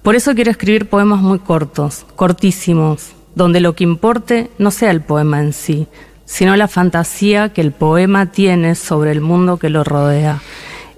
[0.03, 5.01] Por eso quiero escribir poemas muy cortos, cortísimos, donde lo que importe no sea el
[5.01, 5.87] poema en sí,
[6.27, 10.43] sino la fantasía que el poema tiene sobre el mundo que lo rodea.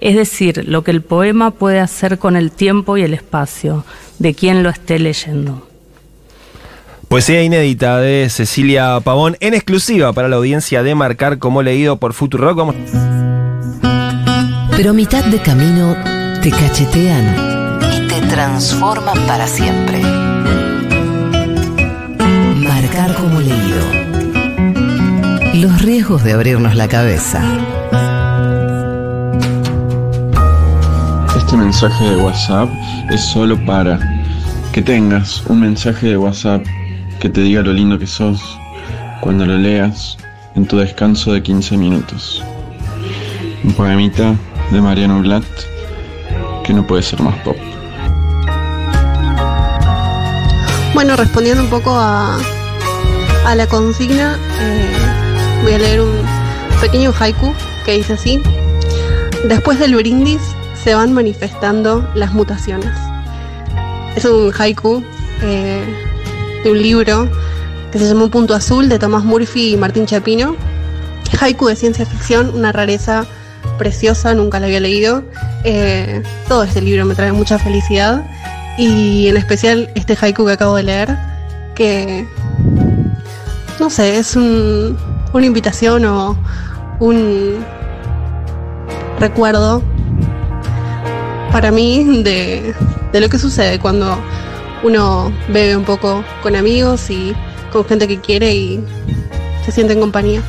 [0.01, 3.85] Es decir, lo que el poema puede hacer con el tiempo y el espacio
[4.19, 5.65] de quien lo esté leyendo.
[7.07, 12.15] Poesía inédita de Cecilia Pavón en exclusiva para la audiencia de Marcar como leído por
[12.15, 12.57] Futurock.
[12.57, 13.36] Vamos.
[14.77, 15.97] Pero a mitad de camino
[16.43, 20.03] te cachetean y te transforman para siempre.
[22.57, 23.81] Marcar como leído.
[25.55, 27.43] Los riesgos de abrirnos la cabeza.
[31.39, 32.69] Este mensaje de WhatsApp
[33.09, 33.99] es solo para
[34.73, 36.63] que tengas un mensaje de WhatsApp
[37.19, 38.59] que te diga lo lindo que sos
[39.23, 40.19] cuando lo leas
[40.55, 42.45] en tu descanso de 15 minutos.
[43.65, 44.35] Un poemita
[44.71, 45.45] de Mariano Blatt
[46.65, 47.57] que no puede ser más pop.
[50.95, 52.39] Bueno, respondiendo un poco a,
[53.45, 54.97] a la consigna, eh,
[55.63, 56.13] voy a leer un
[56.81, 57.53] pequeño haiku
[57.85, 58.43] que dice así.
[59.45, 60.41] Después del brindis
[60.83, 62.93] se van manifestando las mutaciones.
[64.17, 65.05] Es un haiku
[65.43, 65.85] eh,
[66.65, 67.29] de un libro
[67.93, 70.57] que se llamó Punto Azul de Tomás Murphy y Martín Chapino.
[71.41, 73.27] Haiku de ciencia ficción, una rareza
[73.79, 75.23] preciosa, nunca la había leído.
[75.65, 78.25] Eh, todo este libro me trae mucha felicidad
[78.79, 81.17] y en especial este haiku que acabo de leer,
[81.75, 82.27] que
[83.79, 84.97] no sé, es un,
[85.33, 86.37] una invitación o
[87.01, 87.65] un
[89.19, 89.83] recuerdo
[91.53, 92.75] para mí de,
[93.13, 94.19] de lo que sucede cuando
[94.83, 97.35] uno bebe un poco con amigos y
[97.73, 98.85] con gente que quiere y
[99.65, 100.43] se siente en compañía.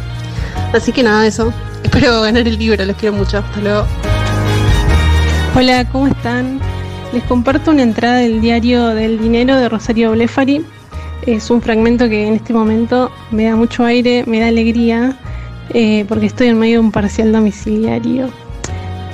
[0.73, 1.51] Así que nada, eso.
[1.83, 3.39] Espero ganar el libro, los quiero mucho.
[3.39, 3.85] Hasta luego.
[5.55, 6.59] Hola, ¿cómo están?
[7.13, 10.65] Les comparto una entrada del diario del dinero de Rosario Blefari.
[11.25, 15.17] Es un fragmento que en este momento me da mucho aire, me da alegría,
[15.73, 18.29] eh, porque estoy en medio de un parcial domiciliario.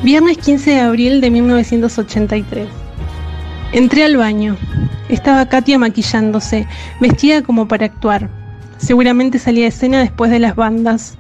[0.04, 2.68] Viernes 15 de abril de 1983.
[3.72, 4.58] Entré al baño.
[5.10, 6.68] Estaba Katia maquillándose,
[7.00, 8.30] vestida como para actuar.
[8.78, 11.18] Seguramente salía de escena después de las bandas.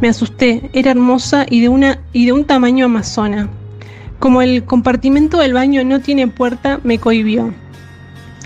[0.00, 3.48] Me asusté, era hermosa y de, una, y de un tamaño amazona.
[4.18, 7.54] Como el compartimento del baño no tiene puerta, me cohibió.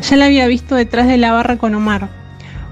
[0.08, 2.08] Ya la había visto detrás de la barra con Omar.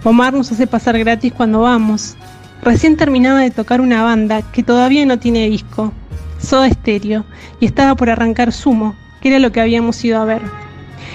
[0.05, 2.17] Omar nos hace pasar gratis cuando vamos.
[2.63, 5.93] Recién terminaba de tocar una banda que todavía no tiene disco,
[6.39, 7.25] Soda Estéreo,
[7.59, 10.43] y estaba por arrancar Sumo, que era lo que habíamos ido a ver.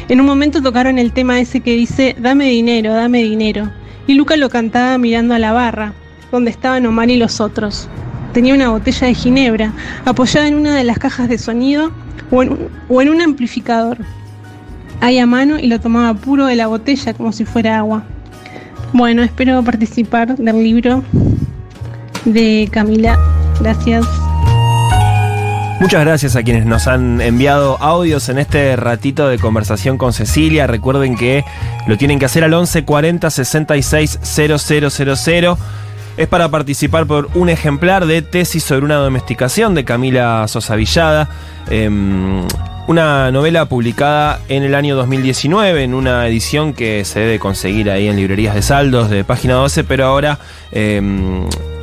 [0.10, 3.72] En un momento tocaron el tema ese que dice Dame dinero, dame dinero,
[4.06, 5.94] y Luca lo cantaba mirando a la barra,
[6.34, 7.88] donde estaban Omar y los otros.
[8.34, 9.72] Tenía una botella de ginebra
[10.04, 11.92] apoyada en una de las cajas de sonido
[12.32, 14.00] o en, un amplificador.
[15.00, 18.04] Ahí a mano y lo tomaba puro de la botella como si fuera agua.
[18.94, 21.04] Bueno, espero participar del libro
[22.26, 23.18] de Camila.
[23.62, 24.04] Gracias.
[25.80, 30.66] Muchas gracias a quienes nos han enviado audios en este ratito de conversación con Cecilia.
[30.66, 31.44] Recuerden que
[31.86, 35.58] lo tienen que hacer al 11 40 66 000.
[36.16, 41.30] Es para participar por un ejemplar de Tesis sobre una domesticación de Camila Sosa Villada.
[41.70, 41.90] Eh,
[42.88, 48.08] una novela publicada en el año 2019 en una edición que se debe conseguir ahí
[48.08, 50.38] en librerías de saldos de página 12, pero ahora
[50.72, 51.02] eh,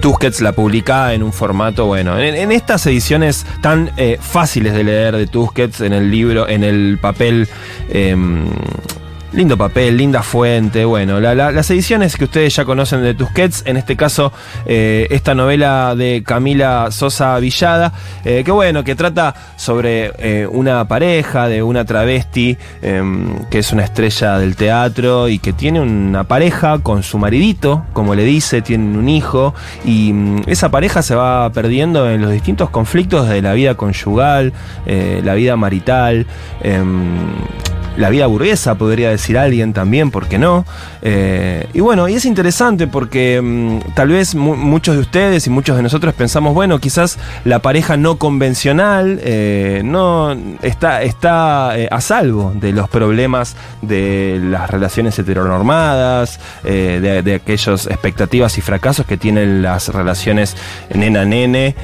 [0.01, 5.17] Tusquets la publica en un formato, bueno, en, estas ediciones tan eh, fáciles de leer
[5.17, 7.49] de Tusquets, en el libro, en el papel...
[7.89, 8.17] Eh,
[9.33, 13.63] Lindo papel, linda fuente, bueno, la, la, las ediciones que ustedes ya conocen de Tusquets,
[13.65, 14.33] en este caso
[14.67, 17.93] eh, esta novela de Camila Sosa Villada,
[18.25, 23.71] eh, que bueno, que trata sobre eh, una pareja de una travesti em, que es
[23.73, 28.63] una estrella del teatro y que tiene una pareja con su maridito, como le dice,
[28.63, 33.43] tienen un hijo y mm, esa pareja se va perdiendo en los distintos conflictos de
[33.43, 34.53] la vida conyugal,
[34.87, 36.27] la vida marital
[36.63, 37.17] em,
[37.97, 40.65] la vida burguesa, podría decir alguien también, ¿por qué no?
[41.03, 45.51] Eh, y bueno, y es interesante porque mmm, tal vez mu muchos de ustedes y
[45.51, 51.89] muchos de nosotros pensamos, bueno, quizás la pareja no convencional eh, no está, está eh,
[51.91, 58.61] a salvo de los problemas de las relaciones heteronormadas, eh, de, de aquellas expectativas y
[58.61, 60.57] fracasos que tienen las relaciones
[60.95, 61.75] nena-nene,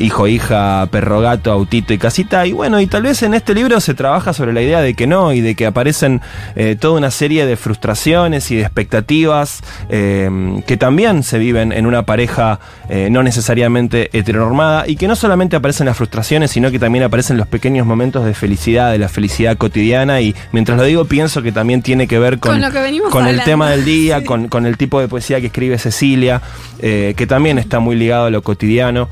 [0.00, 2.46] hijo-hija, perro-gato, autito y casita.
[2.46, 5.06] Y bueno, y tal vez en este libro se trabaja sobre la idea de que
[5.06, 6.20] no de que aparecen
[6.56, 10.28] eh, toda una serie de frustraciones y de expectativas eh,
[10.66, 15.54] que también se viven en una pareja eh, no necesariamente heteronormada y que no solamente
[15.56, 19.56] aparecen las frustraciones, sino que también aparecen los pequeños momentos de felicidad, de la felicidad
[19.56, 22.80] cotidiana y mientras lo digo pienso que también tiene que ver con, Con lo que
[22.80, 24.24] venimos con el tema del día, Sí.
[24.24, 26.40] con, con el tipo de poesía que escribe Cecilia,
[26.80, 29.08] que también está muy ligado a lo cotidiano.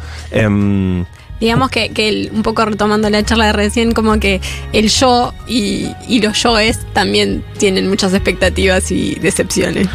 [1.42, 4.40] Digamos que, que el- un poco retomando la charla de recién, como que
[4.72, 9.88] el yo y, y los yoes también tienen muchas expectativas y decepciones,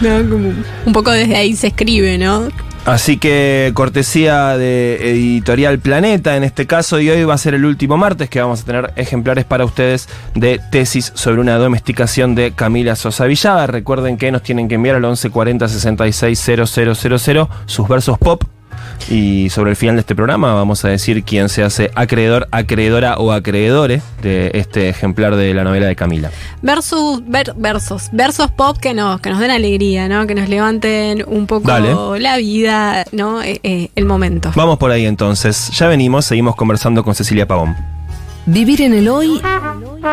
[0.85, 2.49] un poco desde ahí se escribe, ¿no?
[2.83, 7.63] Así que cortesía de Editorial Planeta en este caso y hoy va a ser el
[7.65, 12.51] último martes que vamos a tener ejemplares para ustedes de tesis sobre una domesticación de
[12.51, 13.67] Camila Sosa Villada.
[13.67, 18.43] Recuerden que nos tienen que enviar al 1140 66 000 sus versos pop.
[19.09, 23.17] Y sobre el final de este programa vamos a decir quién se hace acreedor, acreedora
[23.17, 26.29] o acreedore de este ejemplar de la novela de Camila.
[26.61, 30.27] Versus, ver- versos, versos pop que nos, que nos den alegría, ¿no?
[30.27, 31.95] Que nos levanten un poco Dale.
[32.19, 33.41] la vida, ¿no?
[33.41, 34.51] Eh, eh, el momento.
[34.55, 35.69] Vamos por ahí entonces.
[35.71, 37.75] Ya venimos, seguimos conversando con Cecilia Pavón.
[38.45, 39.41] Vivir en el hoy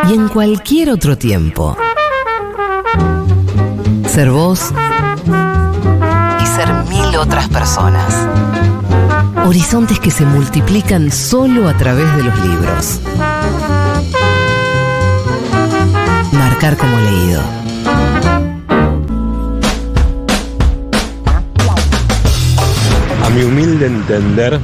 [0.09, 1.77] y en cualquier otro tiempo.
[4.09, 4.73] Ser vos
[7.25, 8.29] otras personas.
[9.47, 13.01] Horizontes que se multiplican solo a través de los libros.
[16.33, 17.41] marcar como leído.
[23.25, 24.61] A mi humilde entender,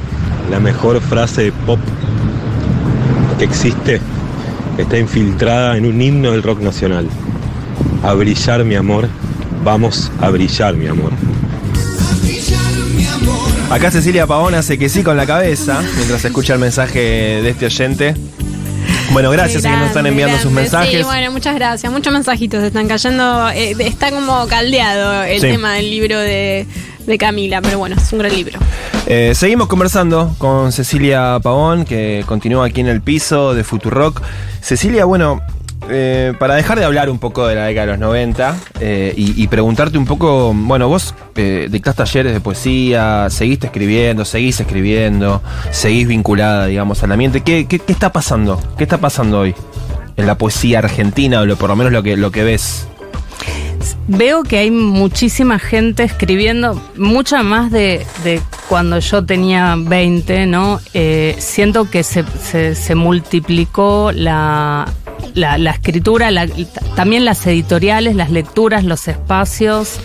[0.51, 1.79] la mejor frase de pop
[3.39, 3.99] que existe
[4.77, 7.07] está infiltrada en un himno del rock nacional.
[8.03, 9.07] A brillar mi amor,
[9.63, 11.11] vamos a brillar mi amor.
[13.71, 17.65] Acá Cecilia Pavón hace que sí con la cabeza mientras escucha el mensaje de este
[17.67, 18.15] oyente.
[19.13, 20.97] Bueno, gracias a que nos están enviando sus mensajes.
[20.99, 21.91] Sí, bueno, muchas gracias.
[21.91, 23.49] Muchos mensajitos están cayendo.
[23.49, 25.47] eh, está como caldeado el Sí.
[25.47, 26.65] tema del libro de,
[27.05, 28.59] de Camila, pero bueno, es un gran libro.
[29.07, 34.21] Eh, seguimos conversando con Cecilia Pavón, que continúa aquí en el piso de Futurock.
[34.61, 35.41] Cecilia, bueno,
[35.89, 39.47] eh, para dejar de hablar un poco de la década de los 90 eh, y,
[39.47, 46.07] preguntarte un poco, bueno, vos eh, dictás talleres de poesía, seguiste escribiendo, seguís escribiendo, seguís
[46.07, 47.41] vinculada, digamos, al ambiente.
[47.41, 48.61] ¿Qué, qué, qué está pasando?
[48.77, 49.55] ¿Qué está pasando hoy
[50.17, 52.87] en la poesía argentina, o lo- por lo menos lo que, lo que ves?
[54.07, 58.05] Veo que hay muchísima gente escribiendo, mucha más de,
[58.67, 60.79] cuando yo tenía 20, ¿no?
[60.93, 64.87] Eh, siento que se- se multiplicó la,
[65.33, 66.47] la- la escritura, la-
[66.95, 69.99] también las editoriales, las lecturas, los espacios.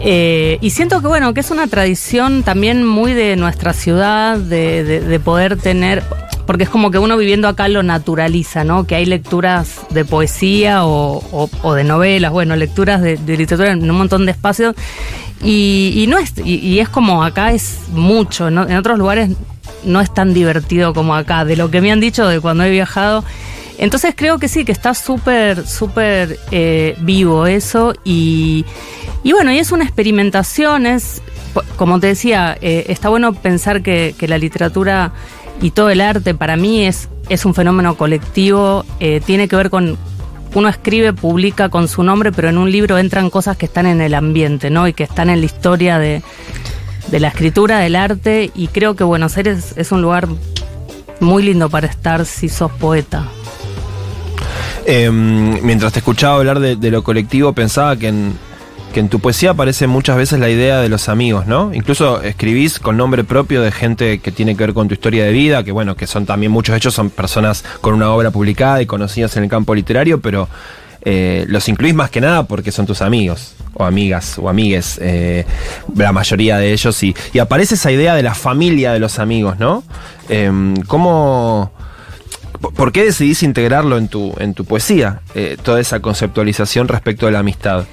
[0.00, 4.84] Eh, y siento que bueno, que es una tradición también muy de nuestra ciudad, de,
[4.84, 6.04] de- de poder tener,
[6.46, 8.86] porque es como que uno viviendo acá lo naturaliza, ¿no?
[8.86, 14.24] Que hay lecturas de poesía o, de novelas, bueno, lecturas de, literatura en un montón
[14.24, 14.74] de espacios.
[15.42, 18.48] Y, no es, y, es como acá es mucho.
[18.48, 19.30] En otros lugares
[19.84, 22.70] no es tan divertido como acá, de lo que me han dicho de cuando he
[22.70, 23.24] viajado.
[23.78, 28.64] Entonces creo que sí, que está súper, súper eh, vivo eso y,
[29.24, 31.22] bueno, y es una experimentación, es,
[31.76, 35.12] como te decía, eh, está bueno pensar que, la literatura
[35.62, 39.70] y todo el arte para mí es, es un fenómeno colectivo, eh, tiene que ver
[39.70, 39.96] con,
[40.54, 44.00] uno escribe, publica con su nombre, pero en un libro entran cosas que están en
[44.00, 44.88] el ambiente, ¿no?
[44.88, 46.22] Y que están en la historia de,
[47.12, 50.26] de la escritura, del arte, y creo que Buenos Aires es un lugar
[51.20, 53.28] muy lindo para estar si sos poeta.
[54.90, 58.32] Eh, mientras te escuchaba hablar de, de lo colectivo, pensaba que en,
[58.94, 61.74] que en tu poesía aparece muchas veces la idea de los amigos, ¿no?
[61.74, 65.32] Incluso escribís con nombre propio de gente que tiene que ver con tu historia de
[65.32, 68.80] vida, que bueno, que son también muchos de ellos son personas con una obra publicada
[68.80, 70.48] y conocidas en el campo literario, pero
[71.02, 75.44] eh, los incluís más que nada porque son tus amigos o amigas o amigues, eh,
[75.94, 79.58] la mayoría de ellos, y, y aparece esa idea de la familia de los amigos,
[79.58, 79.84] ¿no?
[80.30, 80.50] Eh,
[80.86, 81.72] ¿Cómo...
[82.60, 85.20] ¿Por qué decidís integrarlo en tu, en tu poesía?
[85.34, 87.84] eh, toda esa conceptualización respecto de la amistad.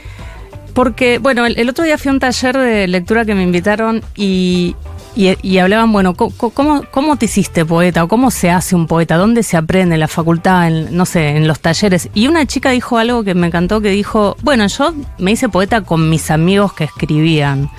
[0.74, 4.76] Porque, bueno, el, otro día fui a un taller de lectura que me invitaron y,
[5.16, 8.04] y, hablaban, bueno, ¿cómo, ¿cómo te hiciste poeta?
[8.04, 9.16] ¿O cómo se hace un poeta?
[9.16, 9.96] ¿Dónde se aprende?
[9.96, 10.70] ¿En la facultad?
[10.70, 12.10] No sé, en los talleres.
[12.14, 15.82] Y una chica dijo algo que me encantó, que dijo, bueno, yo me hice poeta
[15.82, 17.70] con mis amigos que escribían.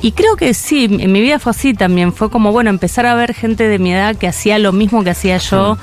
[0.00, 2.12] Y creo que sí, en mi vida fue así también.
[2.12, 5.10] Fue como, bueno, empezar a ver gente de mi edad que hacía lo mismo que
[5.10, 5.76] hacía yo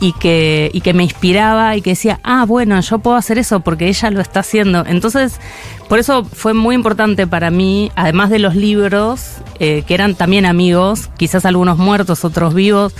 [0.00, 3.60] y que, y que me inspiraba y que decía, ah, bueno, yo puedo hacer eso
[3.60, 4.84] porque ella lo está haciendo.
[4.86, 5.40] Entonces,
[5.88, 10.46] por eso fue muy importante para mí, además de los libros, eh, que eran también
[10.46, 12.94] amigos, quizás algunos muertos, otros vivos,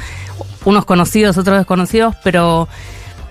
[0.64, 2.68] unos conocidos, otros desconocidos, pero,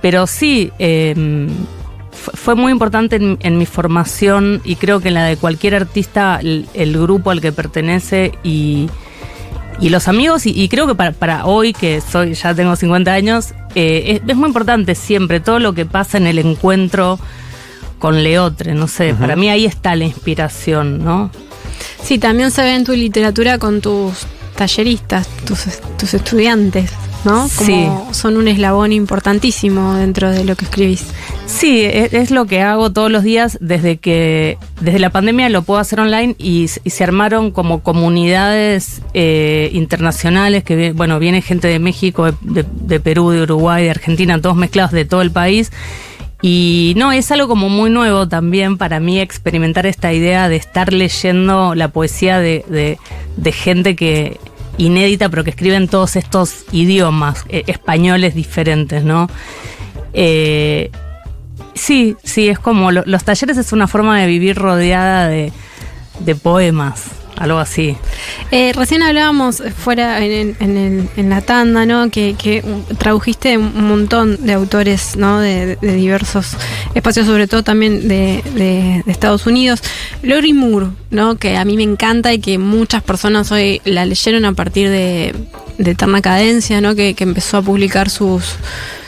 [0.02, 1.48] pero sí, eh,
[1.81, 1.81] fu-
[2.22, 6.40] fue muy importante en, en mi formación y creo que en la de cualquier artista,
[6.42, 8.90] el, el grupo al que pertenece y,
[9.80, 13.12] y los amigos, y, y creo que para, para hoy, que soy ya tengo 50
[13.12, 17.20] años, eh, es, es muy importante siempre todo lo que pasa en el encuentro
[18.00, 21.30] con Leotre, no sé, para mí ahí está la inspiración, ¿no?
[22.04, 25.66] Sí, también se ve en tu literatura con tus talleristas, tus,
[25.98, 26.92] tus estudiantes,
[27.24, 27.48] ¿no?
[27.56, 31.06] Como son un eslabón importantísimo dentro de lo que escribís.
[31.46, 35.62] Sí, es, es lo que hago todos los días desde que, desde la pandemia lo
[35.64, 41.68] puedo hacer online y, y se armaron como comunidades eh, internacionales que, bueno, viene gente
[41.68, 45.32] de México, de, de- de Perú, de Uruguay, de Argentina, todos mezclados de todo el
[45.32, 45.72] país.
[46.44, 50.92] Y no, es algo como muy nuevo también para mí experimentar esta idea de estar
[50.92, 52.98] leyendo la poesía de, de-
[53.38, 54.40] de gente que
[54.78, 59.30] inédita, pero que escribe en todos estos idiomas eh, españoles diferentes, ¿no?
[60.14, 60.92] Eh,
[61.74, 65.52] sí, sí, es como lo- los talleres es una forma de vivir rodeada de,
[66.20, 67.04] de poemas,
[67.38, 67.96] algo así.
[68.52, 72.10] Eh, recién hablábamos fuera en, en- en en la tanda, ¿no?
[72.10, 72.64] Que, que
[72.98, 75.40] tradujiste un montón de autores, ¿no?
[75.40, 76.56] De, de diversos
[76.94, 79.82] espacios, sobre todo también de, de- de Estados Unidos.
[80.24, 81.36] Lori Moore, ¿no?
[81.38, 85.34] Que a mí me encanta y que muchas personas hoy la leyeron a partir de,
[85.78, 86.96] de Eterna Cadencia, ¿no?
[86.96, 88.44] Que, que empezó a publicar sus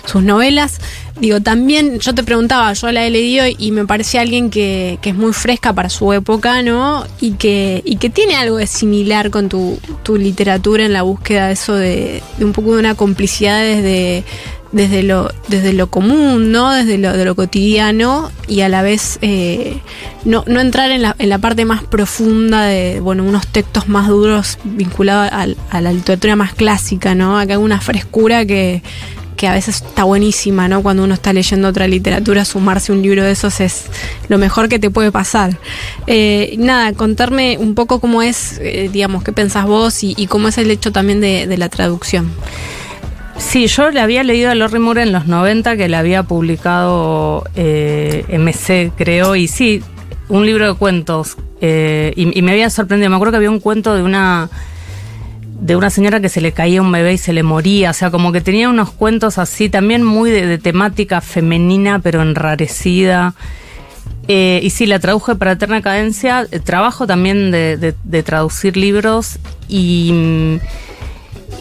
[0.05, 0.79] sus novelas.
[1.23, 5.11] Digo, también yo te preguntaba, yo la he leído y me parece alguien que, que
[5.11, 7.05] es muy fresca para su época, ¿no?
[7.21, 11.47] Y que, y que tiene algo de similar con tu, tu literatura en la búsqueda
[11.47, 14.25] de eso de, un poco de una complicidad desde,
[14.73, 16.73] desde lo, desde lo común, ¿no?
[16.73, 19.79] Desde lo, de lo cotidiano y a la vez eh,
[20.25, 24.09] no, no entrar en la, en la parte más profunda de, bueno, unos textos más
[24.09, 27.39] duros vinculados a, la literatura más clásica, ¿no?
[27.39, 28.83] Acá hay una frescura que,
[29.35, 30.81] que a veces está buenísima, ¿no?
[30.81, 33.85] Cuando uno está leyendo otra literatura, sumarse un libro de esos es
[34.29, 35.57] lo mejor que te puede pasar.
[36.07, 40.57] Eh, nada, contarme un poco cómo es, eh, digamos, qué pensás vos y, cómo es
[40.57, 42.31] el hecho también de, de la traducción.
[43.37, 47.43] Sí, yo le había leído a Lorry Moore en los 90 que le había publicado
[47.55, 49.81] eh, MC, creo, y sí,
[50.29, 51.37] un libro de cuentos.
[51.61, 53.09] eh, y, y me había sorprendido.
[53.09, 54.49] Me acuerdo que había un cuento de una
[55.63, 57.91] de una señora que se le caía un bebé y se le moría.
[57.91, 63.33] O sea, como que tenía unos cuentos así, también muy de, temática femenina, pero enrarecida.
[64.27, 66.45] Eh, y sí, la traduje para Eterna Cadencia.
[66.51, 69.39] Eh, Trabajo también de, traducir libros
[69.69, 70.59] y.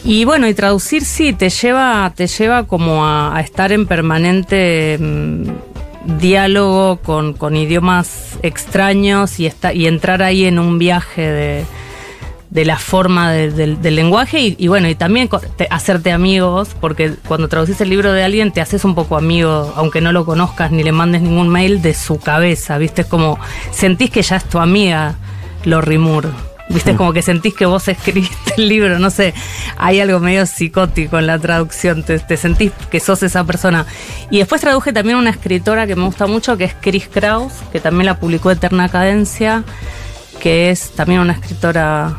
[0.03, 6.17] y bueno, y traducir sí, te lleva, te lleva como a, estar en permanente mm,
[6.19, 11.65] diálogo con, con idiomas extraños y, esta- y entrar ahí en un viaje de,
[12.53, 15.27] de la forma de- del, del lenguaje y, y bueno, y también
[15.57, 19.73] te- hacerte amigos, porque cuando traducís el libro de alguien te haces un poco amigo,
[19.75, 23.01] aunque no lo conozcas ni le mandes ningún mail de su cabeza, ¿viste?
[23.01, 23.39] Es como
[23.71, 25.15] sentís que ya es tu amiga
[25.65, 26.29] Lorry Moore.
[26.69, 29.33] Viste, es como que sentís que vos escribiste el libro, no sé,
[29.77, 33.87] hay algo medio psicótico en la traducción, te, te sentís que sos esa persona.
[34.29, 37.79] Y después traduje también una escritora que me gusta mucho, que es Chris Kraus, que
[37.79, 39.63] también la publicó Eterna Cadencia,
[40.39, 42.17] que es también una escritora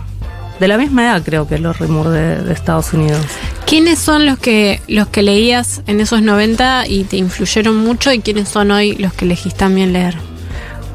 [0.61, 3.21] de la misma edad, creo que Lorry Moore de, de Estados Unidos.
[3.67, 8.21] ¿Quiénes son los que los que leías en esos 90 y te influyeron mucho y
[8.21, 10.15] quiénes son hoy los que elegís también leer?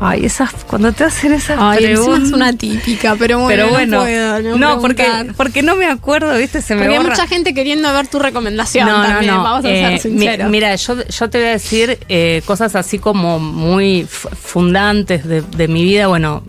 [0.01, 2.29] Ay, esas, cuando te hacen esas Ay, preguntas.
[2.29, 5.05] es una típica, pero bueno, pero no bueno, puedo no, porque,
[5.35, 7.09] porque no me acuerdo, viste, se me Porque hay borra.
[7.17, 9.43] mucha gente queriendo ver tu recomendación No, no, también, no.
[9.43, 10.49] vamos a Eh, ser sinceros.
[10.49, 15.67] mira, yo, yo te voy a decir eh, cosas así como muy fundantes de, de
[15.67, 16.07] mi vida.
[16.07, 16.43] Bueno,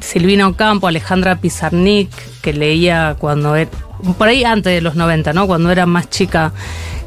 [0.00, 3.70] Silvina Ocampo, Alejandra Pizarnik, que leía cuando era,
[4.18, 5.46] por ahí antes de los 90, ¿no?
[5.46, 6.52] Cuando era más chica.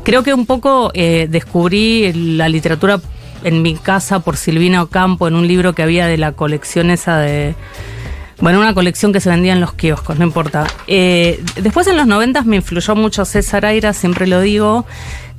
[0.03, 2.99] Creo que un poco eh, descubrí la literatura
[3.43, 7.17] en mi casa por Silvina Ocampo, en un libro que había de la colección esa
[7.17, 7.55] de...
[8.41, 10.67] Bueno, una colección que se vendía en los kioscos, no importa.
[10.87, 14.85] Eh, después en los noventas me influyó mucho César Aira, siempre lo digo,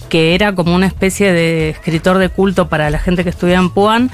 [0.09, 3.71] que era como una especie de escritor de culto para la gente que estudia en
[3.71, 4.11] Puan.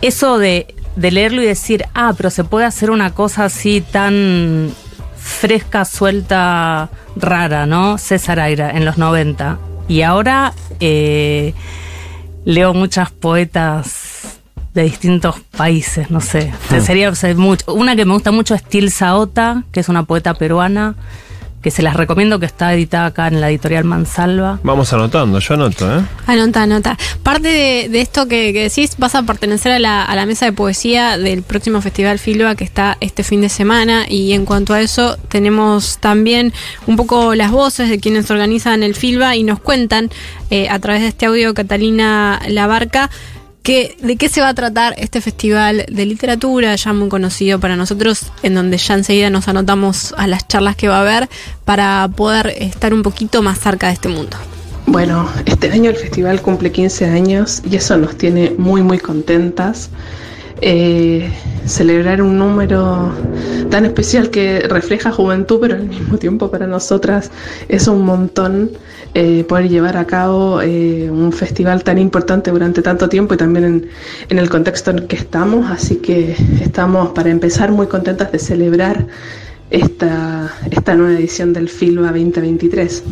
[0.00, 4.72] Eso de, de leerlo y decir, ah, pero se puede hacer una cosa así tan
[5.16, 7.98] fresca, suelta, rara, ¿no?
[7.98, 9.58] César Aira en los 90.
[9.86, 11.54] Y ahora eh,
[12.44, 14.40] leo muchas poetas
[14.74, 16.52] de distintos países, no sé.
[16.70, 16.80] Ah.
[16.80, 17.72] Sería o sea, mucho.
[17.72, 20.96] Una que me gusta mucho es Tilsa Ota, que es una poeta peruana,
[21.62, 24.60] que se las recomiendo, que está editada acá en la editorial Mansalva.
[24.62, 26.02] Vamos anotando, yo anoto, ¿eh?
[26.26, 26.96] Anota, anota.
[27.22, 30.46] Parte de, de esto que, que decís, vas a pertenecer a la, a la mesa
[30.46, 34.06] de poesía del próximo Festival Filba que está este fin de semana.
[34.08, 36.52] Y en cuanto a eso, tenemos también
[36.86, 40.10] un poco las voces de quienes organizan el Filba y nos cuentan
[40.50, 43.10] eh, a través de este audio Catalina Labarca.
[43.68, 48.32] ¿De qué se va a tratar este festival de literatura, ya muy conocido para nosotros,
[48.42, 51.28] en donde ya enseguida nos anotamos a las charlas que va a haber
[51.66, 54.38] para poder estar un poquito más cerca de este mundo?
[54.86, 59.90] Bueno, este año el festival cumple 15 años y eso nos tiene muy muy contentas.
[60.62, 61.30] Eh,
[61.66, 63.12] celebrar un número
[63.70, 67.30] tan especial que refleja juventud, pero al mismo tiempo para nosotras
[67.68, 68.70] es un montón
[69.14, 73.88] eh, poder llevar a cabo eh, un festival tan importante durante tanto tiempo y también
[74.28, 75.70] en, el contexto en que estamos.
[75.70, 79.06] Así que estamos para empezar muy contentas de celebrar
[79.70, 83.02] esta, esta nueva edición del FILBA 2023.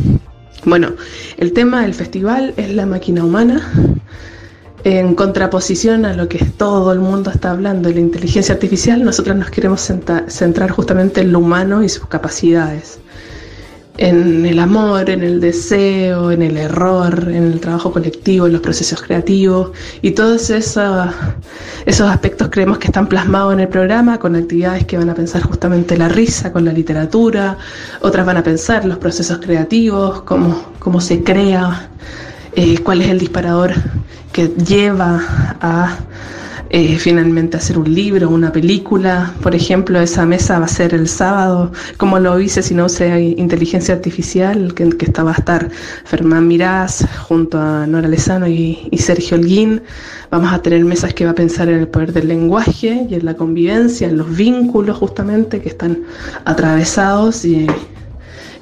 [0.65, 0.93] Bueno,
[1.37, 3.63] el tema del festival es la máquina humana,
[4.89, 9.37] en contraposición a lo que todo el mundo está hablando de la inteligencia artificial, nosotros
[9.37, 9.81] nos queremos
[10.29, 13.01] centrar justamente en lo humano y sus capacidades.
[13.99, 18.61] En el amor, en el deseo, en el error, en el trabajo colectivo, en los
[18.61, 19.71] procesos creativos
[20.03, 21.09] y todos esos,
[21.87, 25.43] esos aspectos creemos que están plasmados en el programa con actividades que van a pensar
[25.43, 27.57] justamente la risa con la literatura,
[28.03, 31.89] otras van a pensar los procesos creativos, cómo, cómo se crea,
[32.55, 33.73] eh, cuál es el disparador
[34.33, 35.97] que lleva a
[36.71, 39.33] eh, finalmente hacer un libro, una película.
[39.43, 43.21] Por ejemplo, esa mesa va a ser el sábado, como lo hice si no sea
[43.21, 45.71] inteligencia artificial, que, que está, va a estar
[46.05, 49.83] Fermán Mirás junto a Nora Lezano y, y Sergio Holguín.
[50.31, 53.25] Vamos a tener mesas que va a pensar en el poder del lenguaje y en
[53.25, 56.03] la convivencia, en los vínculos justamente que están
[56.45, 57.67] atravesados y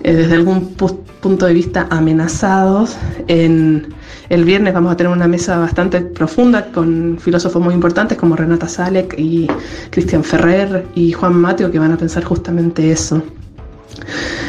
[0.04, 2.96] eh, desde algún pu- punto de vista amenazados.
[3.26, 3.88] En,
[4.30, 8.68] el viernes vamos a tener una mesa bastante profunda con filósofos muy importantes como Renata
[8.68, 9.46] Salek y
[9.90, 13.22] Cristian Ferrer y Juan Mateo que van a pensar justamente eso.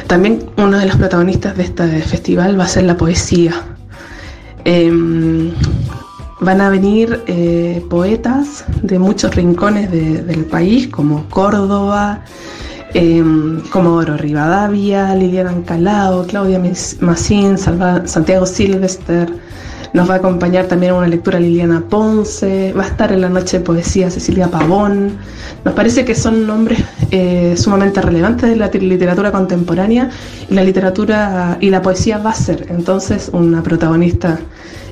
[0.08, 3.53] También uno de los protagonistas de este festival va a ser la poesía.
[4.64, 5.51] Em,
[6.39, 12.22] van a venir eh, poetas de muchos rincones de- del país, como Córdoba,
[12.95, 16.59] em, Comodoro Rivadavia, Liliana Ancalao, Claudia
[17.57, 19.27] Salva- Santiago Silvester.
[19.93, 23.59] Nos va a acompañar también una lectura Liliana Ponce, va a estar en la noche
[23.59, 25.11] de poesía Cecilia Pavón.
[25.63, 26.79] Nos parece que son nombres
[27.11, 30.09] eh, sumamente relevantes de la literatura contemporánea
[30.49, 34.37] y la literatura y la poesía va a ser entonces una protagonista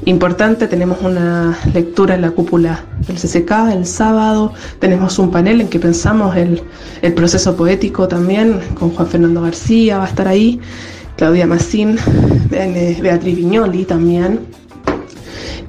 [0.06, 0.68] importante.
[0.68, 5.80] Tenemos una lectura en la cúpula del CCK el sábado, tenemos un panel en que
[5.80, 6.62] pensamos el,
[7.02, 10.60] el proceso poético también con Juan Fernando García, va a estar ahí,
[11.18, 11.98] Claudia Massín,
[12.50, 14.40] Be- Beatriz Viñoli también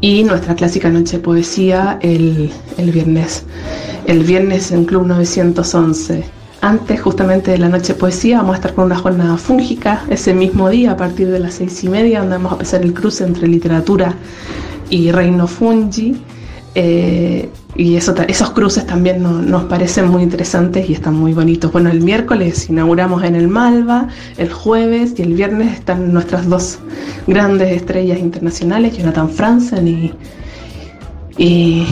[0.01, 3.45] y nuestra clásica noche de poesía el, el viernes,
[4.07, 6.25] el viernes en Club 911.
[6.65, 10.71] Antes justamente de la noche poesía vamos a estar con una jornada fúngica ese mismo
[10.71, 13.47] día a partir de las seis y media donde vamos a empezar el cruce entre
[13.49, 14.15] literatura
[14.89, 16.17] y reino fungi.
[16.75, 21.71] Eh, y esos cruces también no- nos parecen muy interesantes y están muy bonitos.
[21.71, 24.09] Bueno, el miércoles inauguramos en el Malva,
[24.39, 26.79] el jueves y el viernes están nuestras dos
[27.27, 29.87] grandes estrellas internacionales, Jonathan Franzen
[31.37, 31.87] y,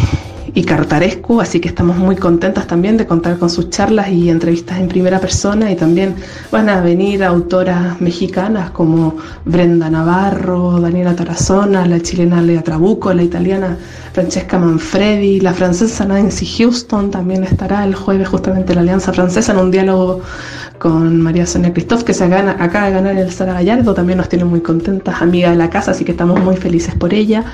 [0.55, 4.79] y Cartarescu, así que estamos muy contentas también de contar con sus charlas y entrevistas
[4.81, 6.15] en primera persona y también
[6.51, 13.23] van a venir autoras mexicanas como Brenda Navarro, Daniela Tarazona, la chilena Lea Trabuco, la
[13.23, 13.79] italiana
[14.13, 19.59] Francesca Manfredi, la francesa Nancy Houston también estará el jueves justamente la Alianza Francesa en
[19.59, 20.21] un diálogo
[20.79, 24.29] con María Sonia Christoph que se gana- acaba de ganar el Sara Gallardo, también nos
[24.29, 27.45] tiene muy contentas, amiga de la casa, así que estamos muy felices por ella.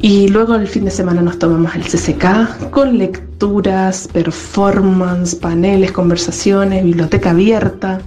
[0.00, 6.84] Y luego el fin de semana nos tomamos el CCK con lecturas, performance, paneles, conversaciones,
[6.84, 8.00] biblioteca abierta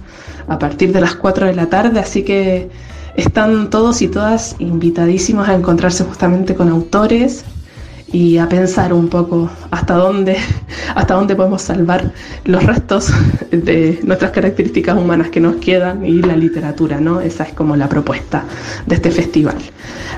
[0.46, 2.70] a partir de las 4 de la tarde, así que
[3.16, 7.44] están todos y todas invitadísimos a encontrarse justamente con autores
[8.12, 10.36] y a pensar un poco hasta dónde,
[10.94, 12.12] hasta dónde podemos salvar
[12.44, 13.12] los restos
[13.50, 17.20] de nuestras características humanas que nos quedan y la literatura, ¿no?
[17.20, 18.44] Esa es como la propuesta
[18.86, 19.56] de este festival.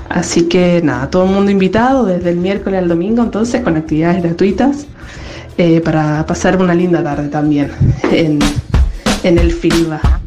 [0.08, 4.22] Así que nada, todo el mundo invitado desde el miércoles al domingo, entonces con actividades
[4.22, 4.86] gratuitas
[5.58, 7.70] eh, para pasar una linda tarde también
[8.10, 8.38] en,
[9.24, 10.19] en el FILBA.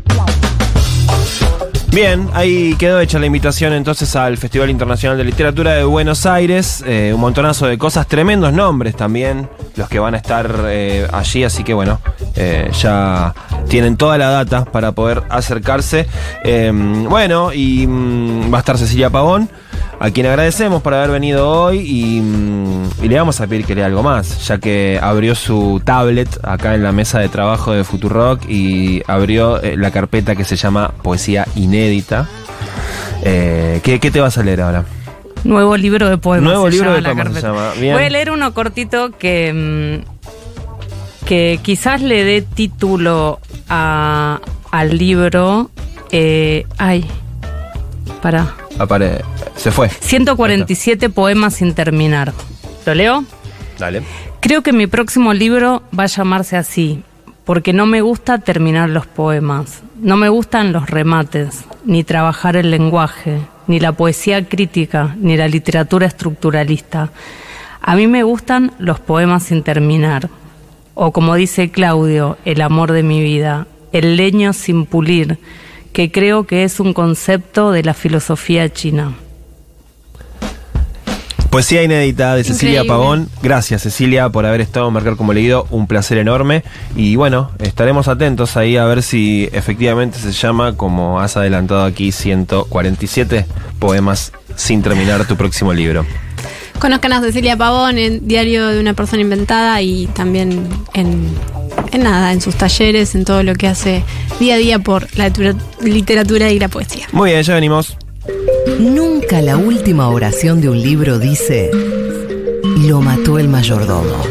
[1.94, 6.84] Bien, ahí quedó hecha la invitación entonces al Festival Internacional de Literatura de Buenos Aires.
[6.88, 11.44] eh, un montonazo de cosas, tremendos nombres también, los que van a estar eh, allí.
[11.44, 12.00] Así que bueno,
[12.36, 13.36] eh, ya
[13.70, 16.08] tienen toda la data para poder acercarse.
[16.44, 16.72] Eh,
[17.08, 19.48] bueno, y mm, va a estar Cecilia Pavón,
[20.00, 23.76] a quien agradecemos por haber venido hoy y, mm, y le vamos a pedir que
[23.76, 27.84] lea algo más, ya que abrió su tablet acá en la mesa de trabajo de
[27.84, 32.28] Futurock y abrió eh, la carpeta que se llama Poesía Inédita.
[33.24, 34.84] Eh, ¿qué, qué te vas a leer ahora?
[35.46, 36.44] Nuevo libro de poemas.
[36.52, 37.72] Nuevo se libro llama de poemas se llama.
[37.80, 37.94] Bien.
[37.96, 43.40] Voy a leer uno cortito que, mm, que quizás le dé título
[43.70, 44.40] a,
[44.72, 45.70] al libro.
[46.12, 47.06] eh, ay,
[48.24, 48.56] para.
[48.80, 49.22] Apare-
[49.56, 49.90] se fue.
[49.90, 52.34] 147 poemas sin terminar.
[52.86, 53.24] ¿Lo leo?
[53.78, 54.02] Dale.
[54.40, 57.04] Creo que mi próximo libro va a llamarse así,
[57.46, 62.72] porque no me gusta terminar los poemas, no me gustan los remates, ni trabajar el
[62.72, 67.10] lenguaje, ni la poesía crítica, ni la literatura estructuralista.
[67.82, 70.30] A mí me gustan los poemas sin terminar,
[70.94, 75.38] o como dice Claudio, el amor de mi vida, el leño sin pulir,
[75.94, 79.14] que creo que es un concepto de la filosofía china.
[81.54, 82.88] Poesía inédita de Cecilia Increíble.
[82.88, 83.30] Pavón.
[83.44, 85.68] Gracias, Cecilia, por haber estado en Marcar como leído.
[85.70, 86.64] Un placer enorme.
[86.96, 92.12] Y bueno, estaremos atentos ahí a ver si efectivamente se llama, como has adelantado aquí,
[92.12, 93.46] 147
[93.78, 96.08] poemas sin terminar tu próximo libro.
[96.84, 101.30] Conozcan a Cecilia Pavón en Diario de una persona inventada y también en,
[101.94, 104.04] en nada, en sus talleres, en todo lo que hace
[104.38, 105.32] día a día por la
[105.80, 107.08] literatura y la poesía.
[107.14, 107.96] Muy bien, ya venimos.
[108.80, 111.72] Nunca la última oración de un libro dice,
[112.80, 114.22] lo mató el mayordomo.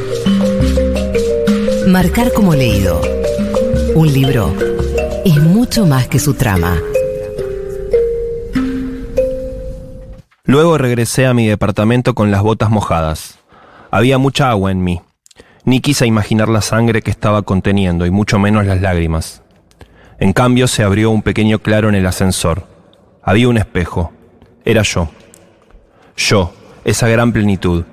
[1.88, 3.00] Marcar como leído.
[3.94, 4.54] Un libro
[5.24, 6.82] es mucho más que su trama.
[10.52, 13.38] Luego regresé a mi departamento con las botas mojadas.
[13.90, 15.00] Había mucha agua en mí.
[15.64, 19.42] Ni quise imaginar la sangre que estaba conteniendo y mucho menos las lágrimas.
[20.20, 22.66] En cambio se abrió un pequeño claro en el ascensor.
[23.22, 24.12] Había un espejo.
[24.66, 25.08] Era yo.
[26.18, 26.52] Yo,
[26.84, 27.86] esa gran plenitud.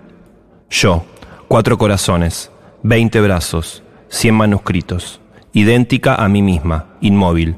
[0.69, 1.05] Yo,
[1.47, 2.51] cuatro corazones,
[2.83, 5.21] veinte brazos, cien manuscritos,
[5.53, 7.55] idéntica a mí misma, inmóvil,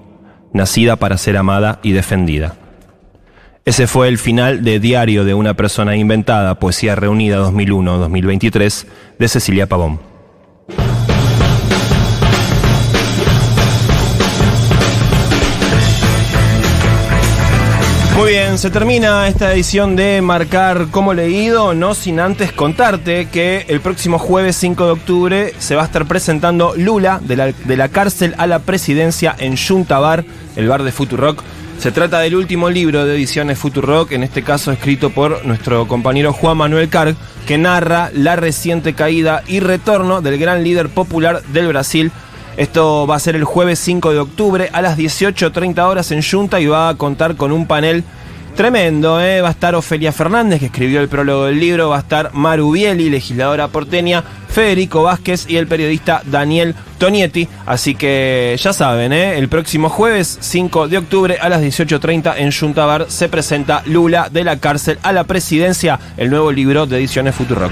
[0.53, 2.60] nacida para ser amada y defendida.
[3.63, 8.85] Ese fue el final de Diario de una persona inventada, Poesía Reunida 2001-2023,
[9.19, 9.99] de Cecilia Pavón.
[18.17, 23.65] Muy bien, se termina esta edición de Marcar como leído, no sin antes contarte que
[23.67, 27.77] el próximo jueves 5 de octubre se va a estar presentando Lula de la, de
[27.77, 31.43] la cárcel a la presidencia en Junta Bar, el bar de Futurock.
[31.81, 36.31] Se trata del último libro de ediciones Futurock, en este caso escrito por nuestro compañero
[36.31, 37.15] Juan Manuel Carg,
[37.47, 42.11] que narra la reciente caída y retorno del gran líder popular del Brasil,
[42.55, 46.61] esto va a ser el jueves 5 de octubre a las 18.30 horas en Junta
[46.61, 48.03] y va a contar con un panel
[48.55, 49.21] tremendo.
[49.21, 49.41] ¿eh?
[49.41, 51.89] Va a estar Ofelia Fernández, que escribió el prólogo del libro.
[51.89, 54.23] Va a estar Maru Bieli, legisladora porteña.
[54.51, 57.47] Federico Vázquez y el periodista Daniel Tonietti.
[57.65, 59.37] Así que ya saben, ¿eh?
[59.37, 64.43] el próximo jueves 5 de octubre a las 18.30 en Juntabar se presenta Lula de
[64.43, 67.71] la cárcel a la presidencia, el nuevo libro de ediciones Futurock.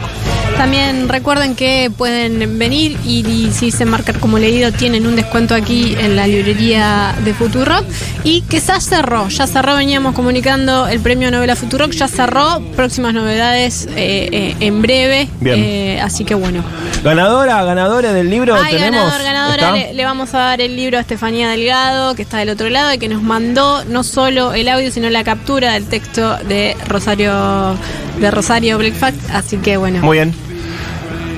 [0.60, 5.56] También recuerden que pueden venir y, y si se marcar como leído tienen un descuento
[5.56, 7.86] aquí en la librería de Futurock
[8.26, 13.14] y que ya cerró, ya cerró, veníamos comunicando el premio novela Futurock, ya cerró, próximas
[13.14, 15.60] novedades eh, eh, en breve, Bien.
[15.64, 16.62] eh, así que bueno.
[17.06, 19.00] Ganadora, ganadora del libro Ay, tenemos.
[19.14, 22.68] ganador, ganadora, le vamos a dar el libro a Estefanía Delgado, que está del otro
[22.68, 26.76] lado y que nos mandó no solo el audio, sino la captura del texto de
[26.86, 27.78] Rosario
[28.20, 30.02] de Rosario Blackfact, así que bueno.
[30.02, 30.49] Muy bien.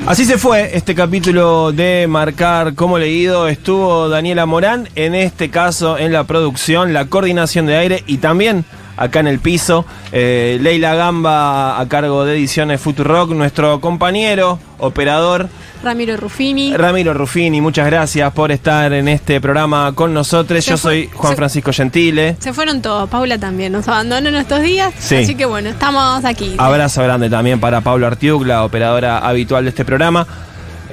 [0.07, 3.47] Así se fue este capítulo de Marcar como leído.
[3.47, 8.65] Estuvo Daniela Morán, en este caso en la producción, la coordinación de aire y también
[8.97, 9.85] acá en el piso.
[10.11, 15.49] eh, Leila Gamba a cargo de ediciones Futurock, nuestro compañero, operador.
[15.83, 16.75] Ramiro Ruffini.
[16.77, 20.63] Ramiro Ruffini, muchas gracias por estar en este programa con nosotros.
[20.63, 22.35] Se Yo fue- soy Juan se- Francisco Gentile.
[22.39, 25.15] Se fueron todos, Paula también nos abandonó en estos días, Sí.
[25.15, 26.55] así que bueno, estamos aquí.
[26.57, 30.27] Abrazo grande también para Pablo Artiuk, la operadora habitual de este programa.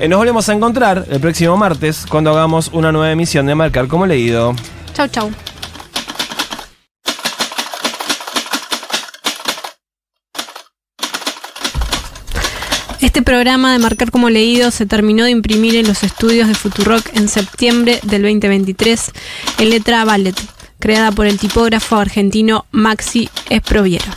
[0.01, 3.89] Eh, nos volvemos a encontrar el próximo martes cuando hagamos una nueva emisión de Marcar
[3.89, 4.55] como leído.
[4.95, 5.31] Chau, chau.
[13.01, 17.17] Este programa de Marcar como Leído se terminó de imprimir en los estudios de Futurock
[17.17, 19.13] en septiembre del 2023
[19.59, 20.35] en letra ballet,
[20.81, 24.11] creada por el tipógrafo argentino Maxi Esproviero.